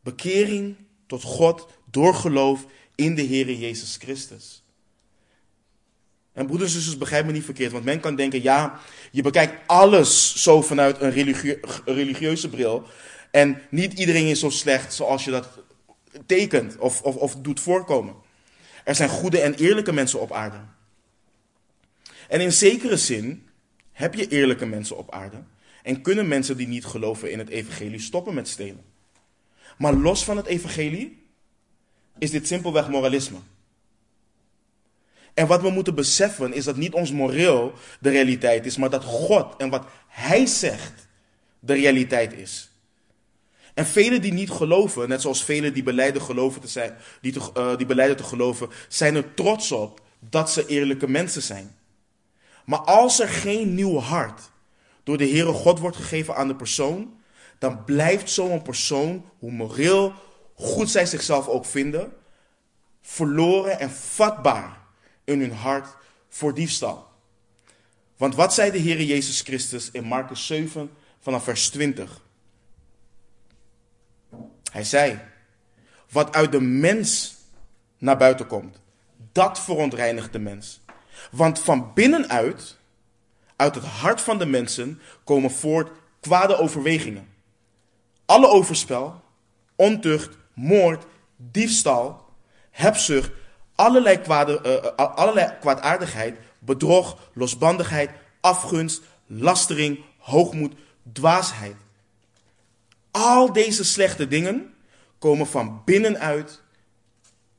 [0.00, 4.63] Bekering tot God door geloof in de Heere Jezus Christus.
[6.34, 8.80] En broeders en zusters, begrijp me niet verkeerd, want men kan denken, ja,
[9.10, 11.10] je bekijkt alles zo vanuit een
[11.84, 12.86] religieuze bril.
[13.30, 15.48] En niet iedereen is zo slecht zoals je dat
[16.26, 18.14] tekent of, of, of doet voorkomen.
[18.84, 20.60] Er zijn goede en eerlijke mensen op aarde.
[22.28, 23.48] En in zekere zin
[23.92, 25.42] heb je eerlijke mensen op aarde.
[25.82, 28.84] En kunnen mensen die niet geloven in het evangelie stoppen met stelen.
[29.78, 31.22] Maar los van het evangelie
[32.18, 33.38] is dit simpelweg moralisme.
[35.34, 39.04] En wat we moeten beseffen is dat niet ons moreel de realiteit is, maar dat
[39.04, 41.08] God en wat Hij zegt
[41.58, 42.68] de realiteit is.
[43.74, 47.50] En velen die niet geloven, net zoals velen die beleiden, geloven te zijn, die, te,
[47.56, 51.76] uh, die beleiden te geloven, zijn er trots op dat ze eerlijke mensen zijn.
[52.64, 54.40] Maar als er geen nieuw hart
[55.02, 57.14] door de Heere God wordt gegeven aan de persoon,
[57.58, 60.12] dan blijft zo'n persoon, hoe moreel
[60.54, 62.12] goed zij zichzelf ook vinden,
[63.02, 64.83] verloren en vatbaar
[65.24, 65.96] in hun hart
[66.28, 67.12] voor diefstal.
[68.16, 72.22] Want wat zei de Heer Jezus Christus in Marcus 7 vanaf vers 20?
[74.72, 75.20] Hij zei,
[76.10, 77.36] wat uit de mens
[77.98, 78.80] naar buiten komt,
[79.32, 80.80] dat verontreinigt de mens.
[81.30, 82.76] Want van binnenuit,
[83.56, 87.28] uit het hart van de mensen, komen voort kwade overwegingen.
[88.24, 89.22] Alle overspel,
[89.76, 91.04] ontucht, moord,
[91.36, 92.28] diefstal,
[92.70, 93.30] hebzucht,
[93.74, 94.60] allerlei, kwade,
[94.98, 98.10] uh, allerlei kwaadaardigheid, bedrog, losbandigheid,
[98.40, 100.74] afgunst, lastering, hoogmoed,
[101.12, 101.76] dwaasheid.
[103.10, 104.74] Al deze slechte dingen
[105.18, 106.62] komen van binnenuit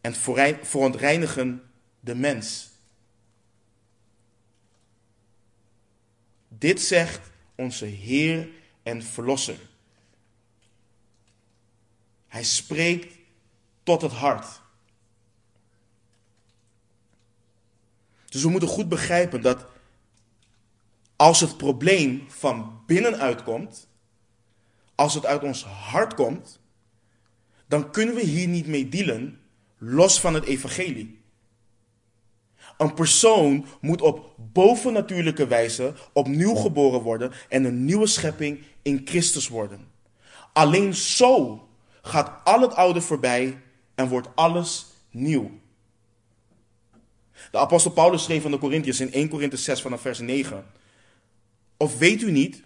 [0.01, 0.15] en
[0.61, 1.63] verontreinigen
[1.99, 2.69] de mens.
[6.47, 8.47] Dit zegt onze Heer
[8.83, 9.59] en Verlosser.
[12.27, 13.15] Hij spreekt
[13.83, 14.61] tot het hart.
[18.35, 19.65] Dus we moeten goed begrijpen dat
[21.15, 23.87] als het probleem van binnenuit komt,
[24.95, 26.59] als het uit ons hart komt,
[27.67, 29.39] dan kunnen we hier niet mee dealen
[29.77, 31.21] los van het evangelie.
[32.77, 39.47] Een persoon moet op bovennatuurlijke wijze opnieuw geboren worden en een nieuwe schepping in Christus
[39.47, 39.87] worden.
[40.53, 41.67] Alleen zo
[42.01, 43.61] gaat al het oude voorbij
[43.93, 45.63] en wordt alles nieuw.
[47.51, 50.65] De apostel Paulus schreef aan de Corinthiërs in 1 Corinthië 6 vanaf vers 9.
[51.77, 52.63] Of weet u niet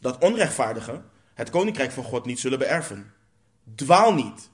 [0.00, 1.04] dat onrechtvaardigen
[1.34, 3.12] het koninkrijk van God niet zullen beërven?
[3.74, 4.50] Dwaal niet.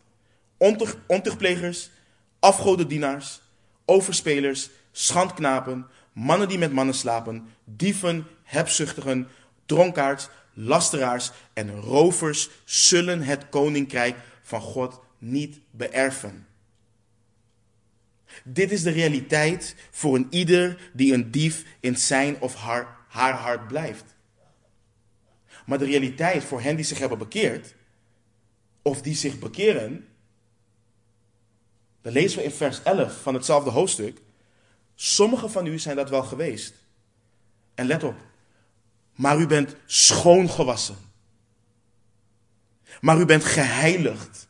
[1.06, 1.90] Ontuchtplegers,
[2.38, 3.40] afgodendienaars,
[3.84, 9.28] overspelers, schandknapen, mannen die met mannen slapen, dieven, hebzuchtigen,
[9.66, 16.46] dronkaards, lasteraars en rovers zullen het koninkrijk van God niet beërven.
[18.44, 23.34] Dit is de realiteit voor een ieder die een dief in zijn of haar, haar
[23.34, 24.04] hart blijft.
[25.66, 27.74] Maar de realiteit voor hen die zich hebben bekeerd,
[28.82, 30.06] of die zich bekeren,
[32.02, 34.18] dan lezen we in vers 11 van hetzelfde hoofdstuk.
[34.94, 36.74] Sommigen van u zijn dat wel geweest.
[37.74, 38.16] En let op,
[39.14, 40.96] Maar u bent schoongewassen.
[43.00, 44.48] Maar u bent geheiligd.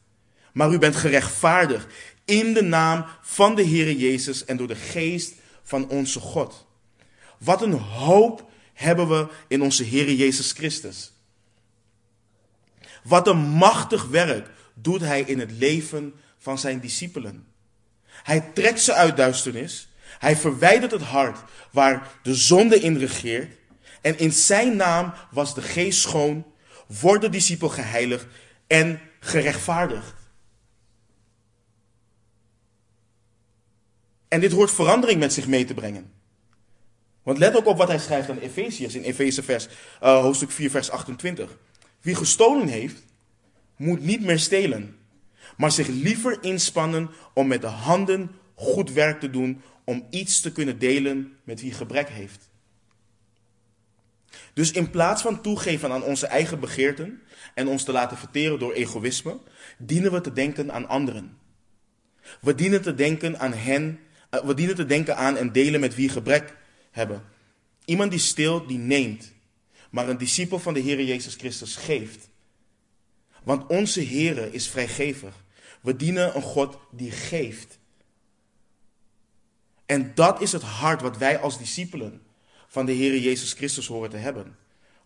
[0.53, 1.95] Maar u bent gerechtvaardigd
[2.31, 6.67] in de naam van de Heere Jezus en door de geest van onze God.
[7.39, 11.13] Wat een hoop hebben we in onze Heere Jezus Christus.
[13.03, 17.47] Wat een machtig werk doet Hij in het leven van zijn discipelen.
[18.07, 19.89] Hij trekt ze uit duisternis.
[20.19, 21.39] Hij verwijdert het hart
[21.71, 23.57] waar de zonde in regeert.
[24.01, 26.47] En in zijn naam was de geest schoon,
[26.87, 28.27] wordt de discipel geheiligd
[28.67, 30.20] en gerechtvaardigd.
[34.31, 36.13] En dit hoort verandering met zich mee te brengen.
[37.23, 39.67] Want let ook op wat hij schrijft aan Efeziërs in Efeze vers,
[40.03, 41.59] uh, hoofdstuk 4, vers 28.
[42.01, 43.03] Wie gestolen heeft,
[43.77, 44.97] moet niet meer stelen,
[45.57, 50.53] maar zich liever inspannen om met de handen goed werk te doen, om iets te
[50.53, 52.49] kunnen delen met wie gebrek heeft.
[54.53, 57.23] Dus in plaats van toegeven aan onze eigen begeerten
[57.55, 59.39] en ons te laten verteren door egoïsme,
[59.79, 61.39] dienen we te denken aan anderen.
[62.41, 65.95] We dienen te denken aan hen, eh, we dienen te denken aan en delen met
[65.95, 66.57] wie gebrek
[66.91, 67.23] hebben.
[67.85, 69.33] Iemand die steelt, die neemt,
[69.91, 72.29] maar een discipel van de Heer Jezus Christus geeft.
[73.43, 75.45] Want onze Heer is vrijgevig.
[75.81, 77.79] We dienen een God die geeft.
[79.87, 82.23] En dat is het hart wat wij als discipelen
[82.69, 84.57] van de Heer Jezus Christus horen te hebben.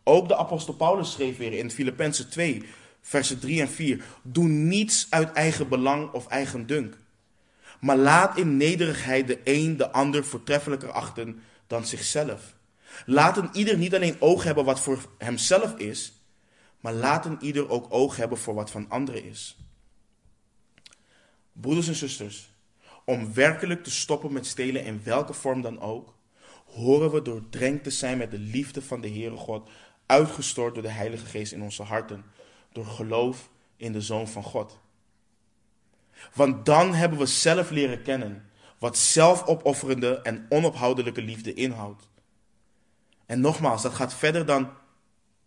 [0.02, 2.62] Ook de apostel Paulus schreef weer in Filippenzen 2,
[3.00, 4.04] versen 3 en 4.
[4.22, 6.96] Doe niets uit eigen belang of eigen dunk.
[7.84, 12.56] Maar laat in nederigheid de een de ander voortreffelijker achten dan zichzelf.
[13.06, 16.12] Laat ieder niet alleen oog hebben wat voor hemzelf is,
[16.80, 19.56] maar laat ieder ook oog hebben voor wat van anderen is.
[21.52, 22.50] Broeders en zusters,
[23.04, 26.14] om werkelijk te stoppen met stelen in welke vorm dan ook,
[26.66, 29.70] horen we doordrenkt te zijn met de liefde van de Heere God,
[30.06, 32.24] uitgestort door de Heilige Geest in onze harten,
[32.72, 34.82] door geloof in de Zoon van God.
[36.34, 38.48] Want dan hebben we zelf leren kennen
[38.78, 42.08] wat zelfopofferende en onophoudelijke liefde inhoudt.
[43.26, 44.70] En nogmaals, dat gaat verder dan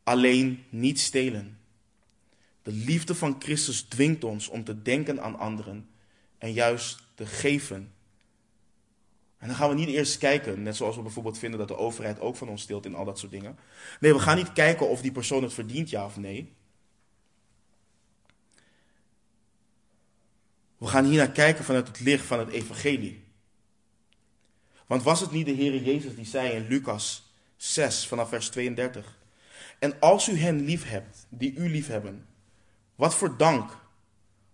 [0.04, 1.60] alleen niet stelen.
[2.62, 5.90] De liefde van Christus dwingt ons om te denken aan anderen
[6.38, 7.92] en juist te geven.
[9.38, 12.20] En dan gaan we niet eerst kijken, net zoals we bijvoorbeeld vinden dat de overheid
[12.20, 13.58] ook van ons steelt in al dat soort dingen.
[14.00, 16.56] Nee, we gaan niet kijken of die persoon het verdient, ja of nee.
[20.78, 23.24] We gaan hier naar kijken vanuit het licht van het evangelie.
[24.88, 29.18] Want was het niet de Heer Jezus die zei in Lucas 6 vanaf vers 32.
[29.80, 32.26] En als u hen lief hebt, die u lief hebben,
[32.96, 33.78] wat voor dank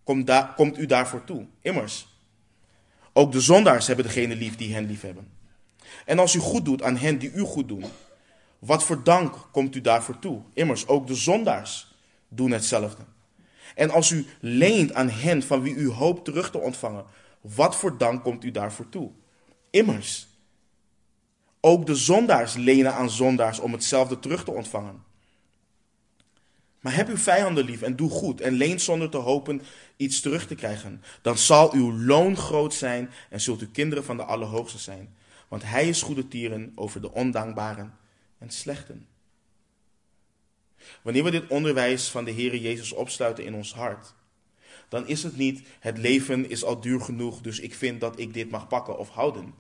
[0.04, 1.46] komt, komt u daarvoor toe?
[1.62, 2.08] Immers,
[3.14, 5.32] ook de zondaars hebben degene lief die hen lief hebben.
[6.06, 7.86] En als u goed doet aan hen die u goed doen,
[8.60, 10.42] wat voor dank komt u daarvoor toe?
[10.54, 11.96] Immers, ook de zondaars
[12.28, 13.04] doen hetzelfde.
[13.76, 17.06] En als u leent aan hen van wie u hoopt terug te ontvangen,
[17.42, 19.12] wat voor dank komt u daarvoor toe?
[19.70, 20.28] Immers,
[21.60, 25.04] ook de zondaars lenen aan zondaars om hetzelfde terug te ontvangen.
[26.80, 29.62] Maar heb uw vijanden lief en doe goed en leen zonder te hopen
[29.98, 31.04] iets terug te krijgen.
[31.22, 35.16] Dan zal uw loon groot zijn en zult u kinderen van de Allerhoogste zijn.
[35.48, 37.94] Want hij is goede tieren over de ondankbaren
[38.38, 39.08] en slechten.
[41.02, 44.14] Wanneer we dit onderwijs van de Heer Jezus opsluiten in ons hart,
[44.90, 48.34] dan is het niet het leven is al duur genoeg, dus ik vind dat ik
[48.34, 49.54] dit mag pakken of houden.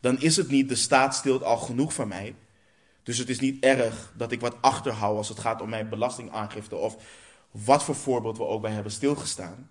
[0.00, 2.34] Dan is het niet de staat stilt al genoeg van mij,
[3.02, 6.76] dus het is niet erg dat ik wat achterhoud als het gaat om mijn belastingaangifte
[6.76, 6.96] of
[7.50, 9.70] wat voor voorbeeld we ook bij hebben stilgestaan.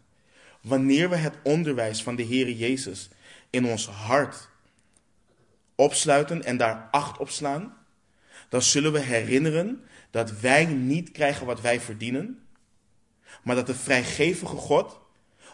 [0.62, 3.10] Wanneer we het onderwijs van de Heer Jezus
[3.50, 4.50] in ons hart
[5.76, 7.78] opsluiten en daar acht op slaan,
[8.50, 9.84] dan zullen we herinneren
[10.18, 12.40] dat wij niet krijgen wat wij verdienen,
[13.44, 15.00] maar dat de vrijgevige God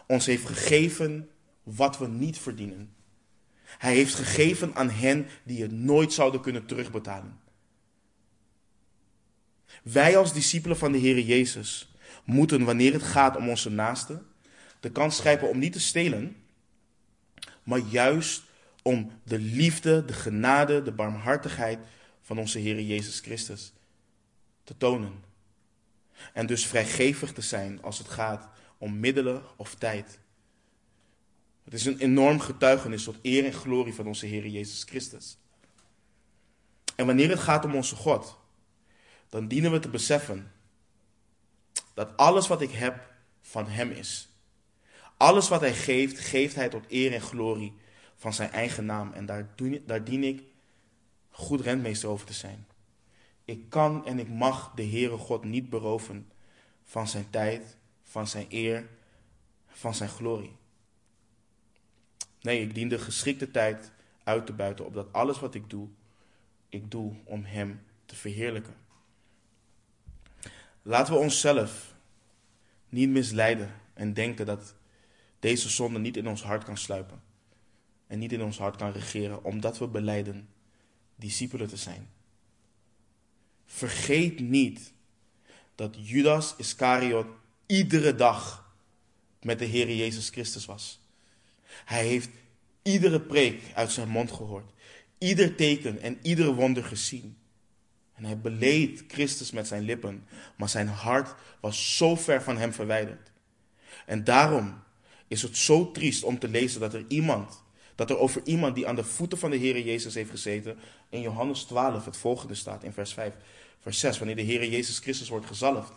[0.06, 1.30] ons heeft gegeven
[1.62, 2.94] wat we niet verdienen.
[3.64, 7.40] Hij heeft gegeven aan hen die het nooit zouden kunnen terugbetalen.
[9.82, 11.94] Wij als discipelen van de Heer Jezus
[12.24, 14.26] moeten, wanneer het gaat om onze naasten,
[14.80, 16.36] de kans grijpen om niet te stelen,
[17.62, 18.42] maar juist
[18.82, 21.78] om de liefde, de genade, de barmhartigheid
[22.22, 23.72] van onze Heer Jezus Christus
[24.64, 25.24] te tonen.
[26.32, 28.48] En dus vrijgevig te zijn als het gaat
[28.78, 30.18] om middelen of tijd.
[31.64, 35.38] Het is een enorm getuigenis tot eer en glorie van onze Heer Jezus Christus.
[36.96, 38.38] En wanneer het gaat om onze God,
[39.28, 40.52] dan dienen we te beseffen
[41.94, 44.28] dat alles wat ik heb van Hem is.
[45.16, 47.74] Alles wat Hij geeft, geeft Hij tot eer en glorie
[48.16, 49.12] van Zijn eigen naam.
[49.12, 49.54] En daar,
[49.86, 50.42] daar dien ik
[51.30, 52.66] goed rentmeester over te zijn.
[53.44, 56.30] Ik kan en ik mag de Heere God niet beroven
[56.84, 58.88] van zijn tijd, van zijn eer,
[59.66, 60.56] van zijn glorie.
[62.40, 63.92] Nee, ik dien de geschikte tijd
[64.24, 65.88] uit te buiten, opdat alles wat ik doe,
[66.68, 68.74] ik doe om Hem te verheerlijken.
[70.82, 71.94] Laten we onszelf
[72.88, 74.74] niet misleiden en denken dat
[75.38, 77.22] deze zonde niet in ons hart kan sluipen
[78.06, 80.48] en niet in ons hart kan regeren, omdat we beleiden
[81.16, 82.08] discipelen te zijn.
[83.66, 84.92] Vergeet niet
[85.74, 87.26] dat Judas Iscariot
[87.66, 88.72] iedere dag
[89.42, 91.00] met de Heer Jezus Christus was.
[91.84, 92.30] Hij heeft
[92.82, 94.72] iedere preek uit zijn mond gehoord,
[95.18, 97.36] ieder teken en ieder wonder gezien.
[98.14, 102.72] En hij beleed Christus met zijn lippen, maar zijn hart was zo ver van hem
[102.72, 103.32] verwijderd.
[104.06, 104.82] En daarom
[105.28, 107.63] is het zo triest om te lezen dat er iemand,
[107.94, 110.78] dat er over iemand die aan de voeten van de Heer Jezus heeft gezeten,
[111.08, 113.34] in Johannes 12 het volgende staat in vers 5,
[113.80, 115.92] vers 6, wanneer de Heer Jezus Christus wordt gezalfd.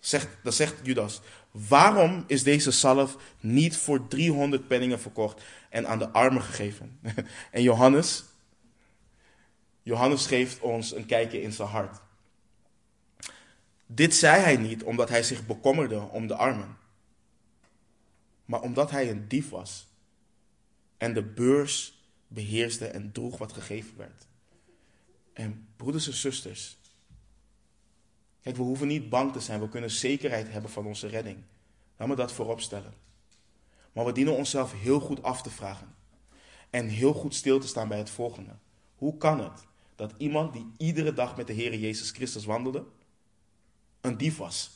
[0.00, 1.20] Zegt, dan zegt Judas,
[1.50, 6.98] waarom is deze zalf niet voor 300 penningen verkocht en aan de armen gegeven?
[7.50, 8.24] En Johannes,
[9.82, 12.00] Johannes geeft ons een kijkje in zijn hart.
[13.86, 16.76] Dit zei hij niet omdat hij zich bekommerde om de armen,
[18.44, 19.85] maar omdat hij een dief was
[20.96, 24.26] en de beurs beheerste en droeg wat gegeven werd.
[25.32, 26.76] En broeders en zusters,
[28.40, 31.38] kijk, we hoeven niet bang te zijn, we kunnen zekerheid hebben van onze redding.
[31.96, 32.94] Laat me dat voorop stellen.
[33.92, 35.94] Maar we dienen onszelf heel goed af te vragen
[36.70, 38.56] en heel goed stil te staan bij het volgende.
[38.94, 42.84] Hoe kan het dat iemand die iedere dag met de Heer Jezus Christus wandelde,
[44.00, 44.70] een dief was?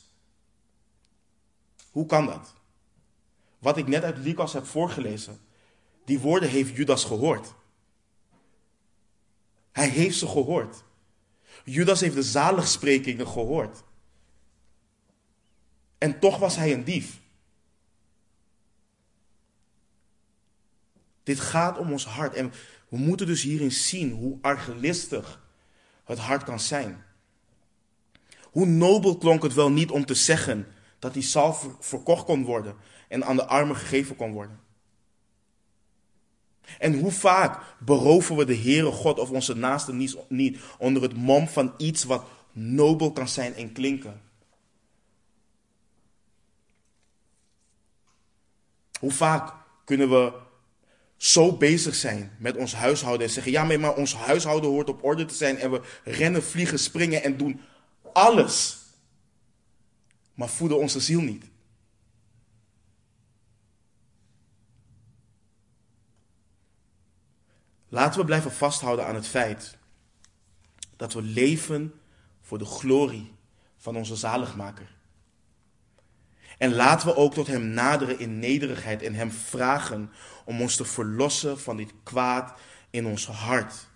[1.91, 2.53] Hoe kan dat?
[3.59, 5.39] Wat ik net uit Lucas heb voorgelezen,
[6.05, 7.53] die woorden heeft Judas gehoord.
[9.71, 10.83] Hij heeft ze gehoord.
[11.63, 13.83] Judas heeft de zaligsprekingen gehoord.
[15.97, 17.19] En toch was hij een dief.
[21.23, 22.33] Dit gaat om ons hart.
[22.33, 22.53] En
[22.89, 25.41] we moeten dus hierin zien hoe argelistig
[26.03, 27.03] het hart kan zijn.
[28.41, 30.67] Hoe nobel klonk het wel niet om te zeggen
[30.99, 32.75] dat die zalf verkocht kon worden
[33.07, 34.59] en aan de armen gegeven kon worden.
[36.79, 41.47] En hoe vaak beroven we de Heere God of onze naasten niet onder het mom
[41.47, 44.21] van iets wat nobel kan zijn en klinken.
[48.99, 49.53] Hoe vaak
[49.85, 50.33] kunnen we
[51.17, 55.25] zo bezig zijn met ons huishouden en zeggen: ja, maar ons huishouden hoort op orde
[55.25, 57.61] te zijn en we rennen, vliegen, springen en doen
[58.13, 58.77] alles,
[60.33, 61.50] maar voeden onze ziel niet.
[68.01, 69.77] Laten we blijven vasthouden aan het feit
[70.95, 71.93] dat we leven
[72.41, 73.33] voor de glorie
[73.77, 74.95] van onze zaligmaker.
[76.57, 80.11] En laten we ook tot Hem naderen in nederigheid en Hem vragen
[80.45, 83.87] om ons te verlossen van dit kwaad in ons hart.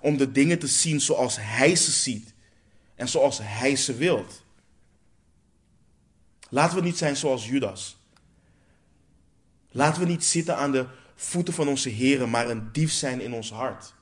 [0.00, 2.34] Om de dingen te zien zoals Hij ze ziet
[2.94, 4.42] en zoals Hij ze wilt.
[6.48, 7.98] Laten we niet zijn zoals Judas.
[9.70, 10.86] Laten we niet zitten aan de
[11.22, 13.94] voeten van onze Heeren, maar een dief zijn in ons hart.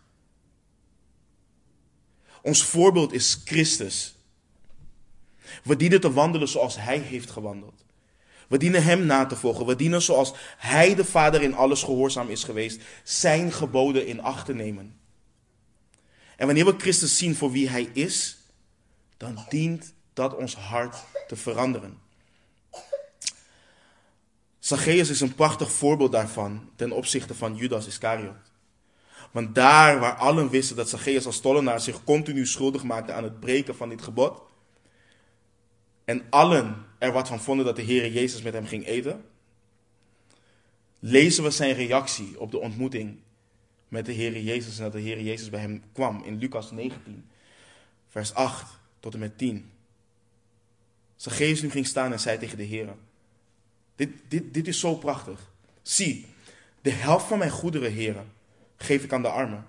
[2.43, 4.16] Ons voorbeeld is Christus.
[5.64, 7.85] We dienen te wandelen zoals Hij heeft gewandeld.
[8.49, 9.66] We dienen Hem na te volgen.
[9.66, 14.47] We dienen zoals Hij de Vader in alles gehoorzaam is geweest, Zijn geboden in acht
[14.47, 14.99] te nemen.
[16.37, 18.39] En wanneer we Christus zien voor wie Hij is,
[19.16, 20.97] dan dient dat ons hart
[21.27, 21.99] te veranderen.
[24.69, 28.53] Zacchaeus is een prachtig voorbeeld daarvan ten opzichte van Judas Iscariot.
[29.31, 33.41] Want daar waar allen wisten dat Zacchaeus als tollenaar zich continu schuldig maakte aan het
[33.41, 34.43] breken van dit gebod,
[36.05, 39.25] en allen er wat van vonden dat de Heer Jezus met hem ging eten,
[40.99, 43.19] lezen we zijn reactie op de ontmoeting
[43.89, 47.29] met de Heer Jezus en dat de Heer Jezus bij hem kwam in Lucas 19,
[48.09, 49.71] vers 8 tot en met 10.
[51.16, 52.97] Zacchaeus nu ging staan en zei tegen de Heer,
[53.99, 55.51] dit, dit, dit is zo prachtig.
[55.82, 56.26] Zie,
[56.80, 58.32] de helft van mijn goederen, heren,
[58.76, 59.66] geef ik aan de armen.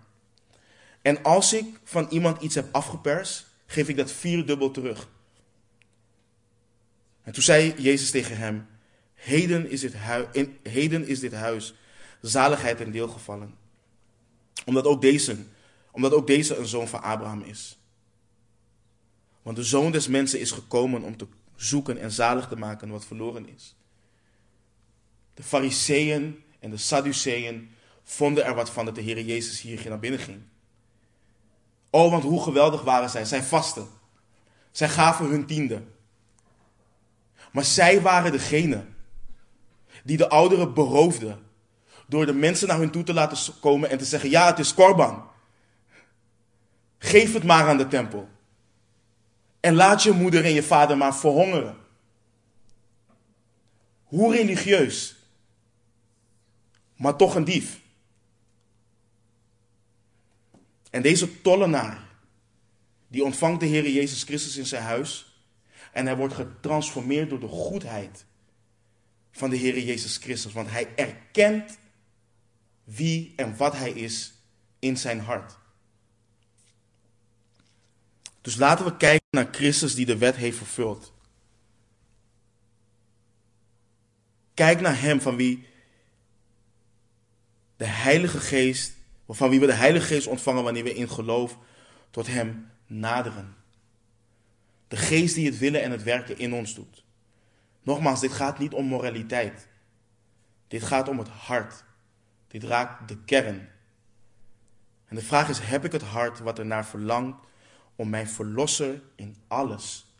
[1.01, 5.07] En als ik van iemand iets heb afgeperst, geef ik dat vierdubbel terug.
[7.23, 8.67] En toen zei Jezus tegen hem:
[9.13, 10.27] Heden is dit, huis,
[10.63, 11.73] heden is dit huis
[12.21, 13.55] zaligheid en deel gevallen.
[14.65, 15.37] Omdat ook, deze,
[15.91, 17.77] omdat ook deze een zoon van Abraham is.
[19.41, 23.05] Want de zoon des mensen is gekomen om te zoeken en zalig te maken wat
[23.05, 23.75] verloren is.
[25.39, 27.71] De fariseeën en de sadduceeën
[28.03, 30.41] vonden er wat van dat de Heer Jezus hier naar binnen ging.
[31.89, 33.25] Oh, want hoe geweldig waren zij.
[33.25, 33.87] Zij vasten.
[34.71, 35.83] Zij gaven hun tiende.
[37.51, 38.85] Maar zij waren degene
[40.03, 41.39] die de ouderen beroofden.
[42.07, 44.73] Door de mensen naar hun toe te laten komen en te zeggen: Ja, het is
[44.73, 45.29] korban.
[46.97, 48.29] Geef het maar aan de tempel.
[49.59, 51.77] En laat je moeder en je vader maar verhongeren.
[54.03, 55.17] Hoe religieus.
[56.99, 57.81] Maar toch een dief.
[60.89, 62.09] En deze tollenaar,
[63.07, 65.41] die ontvangt de Heer Jezus Christus in zijn huis.
[65.91, 68.25] En hij wordt getransformeerd door de goedheid
[69.31, 70.53] van de Heer Jezus Christus.
[70.53, 71.77] Want hij erkent
[72.83, 74.33] wie en wat hij is
[74.79, 75.57] in zijn hart.
[78.41, 81.13] Dus laten we kijken naar Christus die de wet heeft vervuld.
[84.53, 85.68] Kijk naar Hem van wie
[87.79, 88.93] de Heilige Geest,
[89.27, 91.57] van wie we de Heilige Geest ontvangen wanneer we in geloof
[92.09, 93.55] tot Hem naderen.
[94.87, 97.03] De Geest die het willen en het werken in ons doet.
[97.83, 99.67] Nogmaals, dit gaat niet om moraliteit.
[100.67, 101.83] Dit gaat om het hart.
[102.47, 103.69] Dit raakt de kern.
[105.05, 107.45] En de vraag is: heb ik het hart wat er naar verlangt
[107.95, 110.13] om mijn verlosser in alles,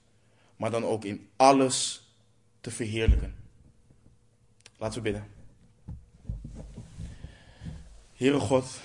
[0.56, 2.08] maar dan ook in alles
[2.62, 3.36] te verheerlijken?
[4.78, 5.39] Laten we bidden.
[8.20, 8.80] Heere God,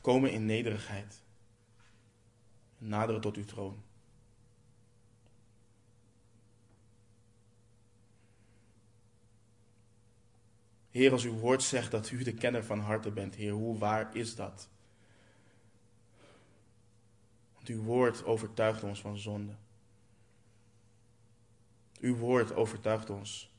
[0.00, 1.22] komen in nederigheid.
[2.78, 3.82] Naderen tot uw troon.
[10.90, 14.16] Heer, als uw woord zegt dat u de kenner van harten bent, Heer, hoe waar
[14.16, 14.68] is dat?
[17.54, 19.54] Want uw woord overtuigt ons van zonde.
[22.00, 23.51] Uw woord overtuigt ons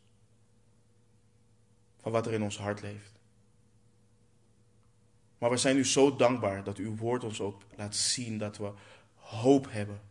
[2.04, 3.12] van wat er in ons hart leeft.
[5.38, 8.72] Maar we zijn u zo dankbaar dat uw woord ons ook laat zien dat we
[9.16, 10.02] hoop hebben.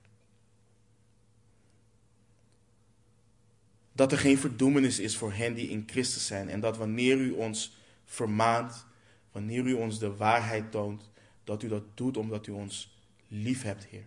[3.92, 6.48] Dat er geen verdoemenis is voor hen die in Christus zijn.
[6.48, 8.86] En dat wanneer u ons vermaant,
[9.32, 11.10] wanneer u ons de waarheid toont,
[11.44, 14.06] dat u dat doet omdat u ons lief hebt, Heer.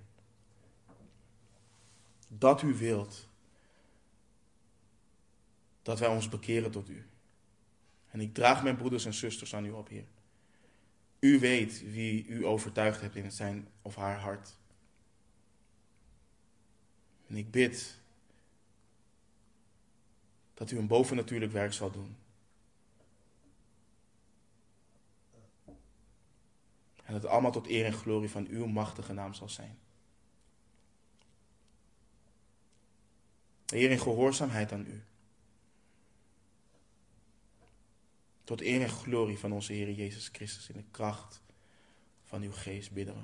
[2.28, 3.28] Dat u wilt
[5.82, 7.06] dat wij ons bekeren tot u.
[8.16, 10.06] En ik draag mijn broeders en zusters aan u op, Heer.
[11.20, 14.58] U weet wie u overtuigd hebt in zijn of haar hart.
[17.28, 18.02] En ik bid
[20.54, 22.16] dat u een bovennatuurlijk werk zal doen.
[27.04, 29.78] En dat het allemaal tot eer en glorie van uw machtige naam zal zijn.
[33.66, 35.04] Heer, in gehoorzaamheid aan u.
[38.46, 41.42] Tot eer glorie van onze Heer Jezus Christus in de kracht
[42.24, 43.22] van uw geest bidden we.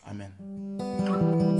[0.00, 1.53] Amen.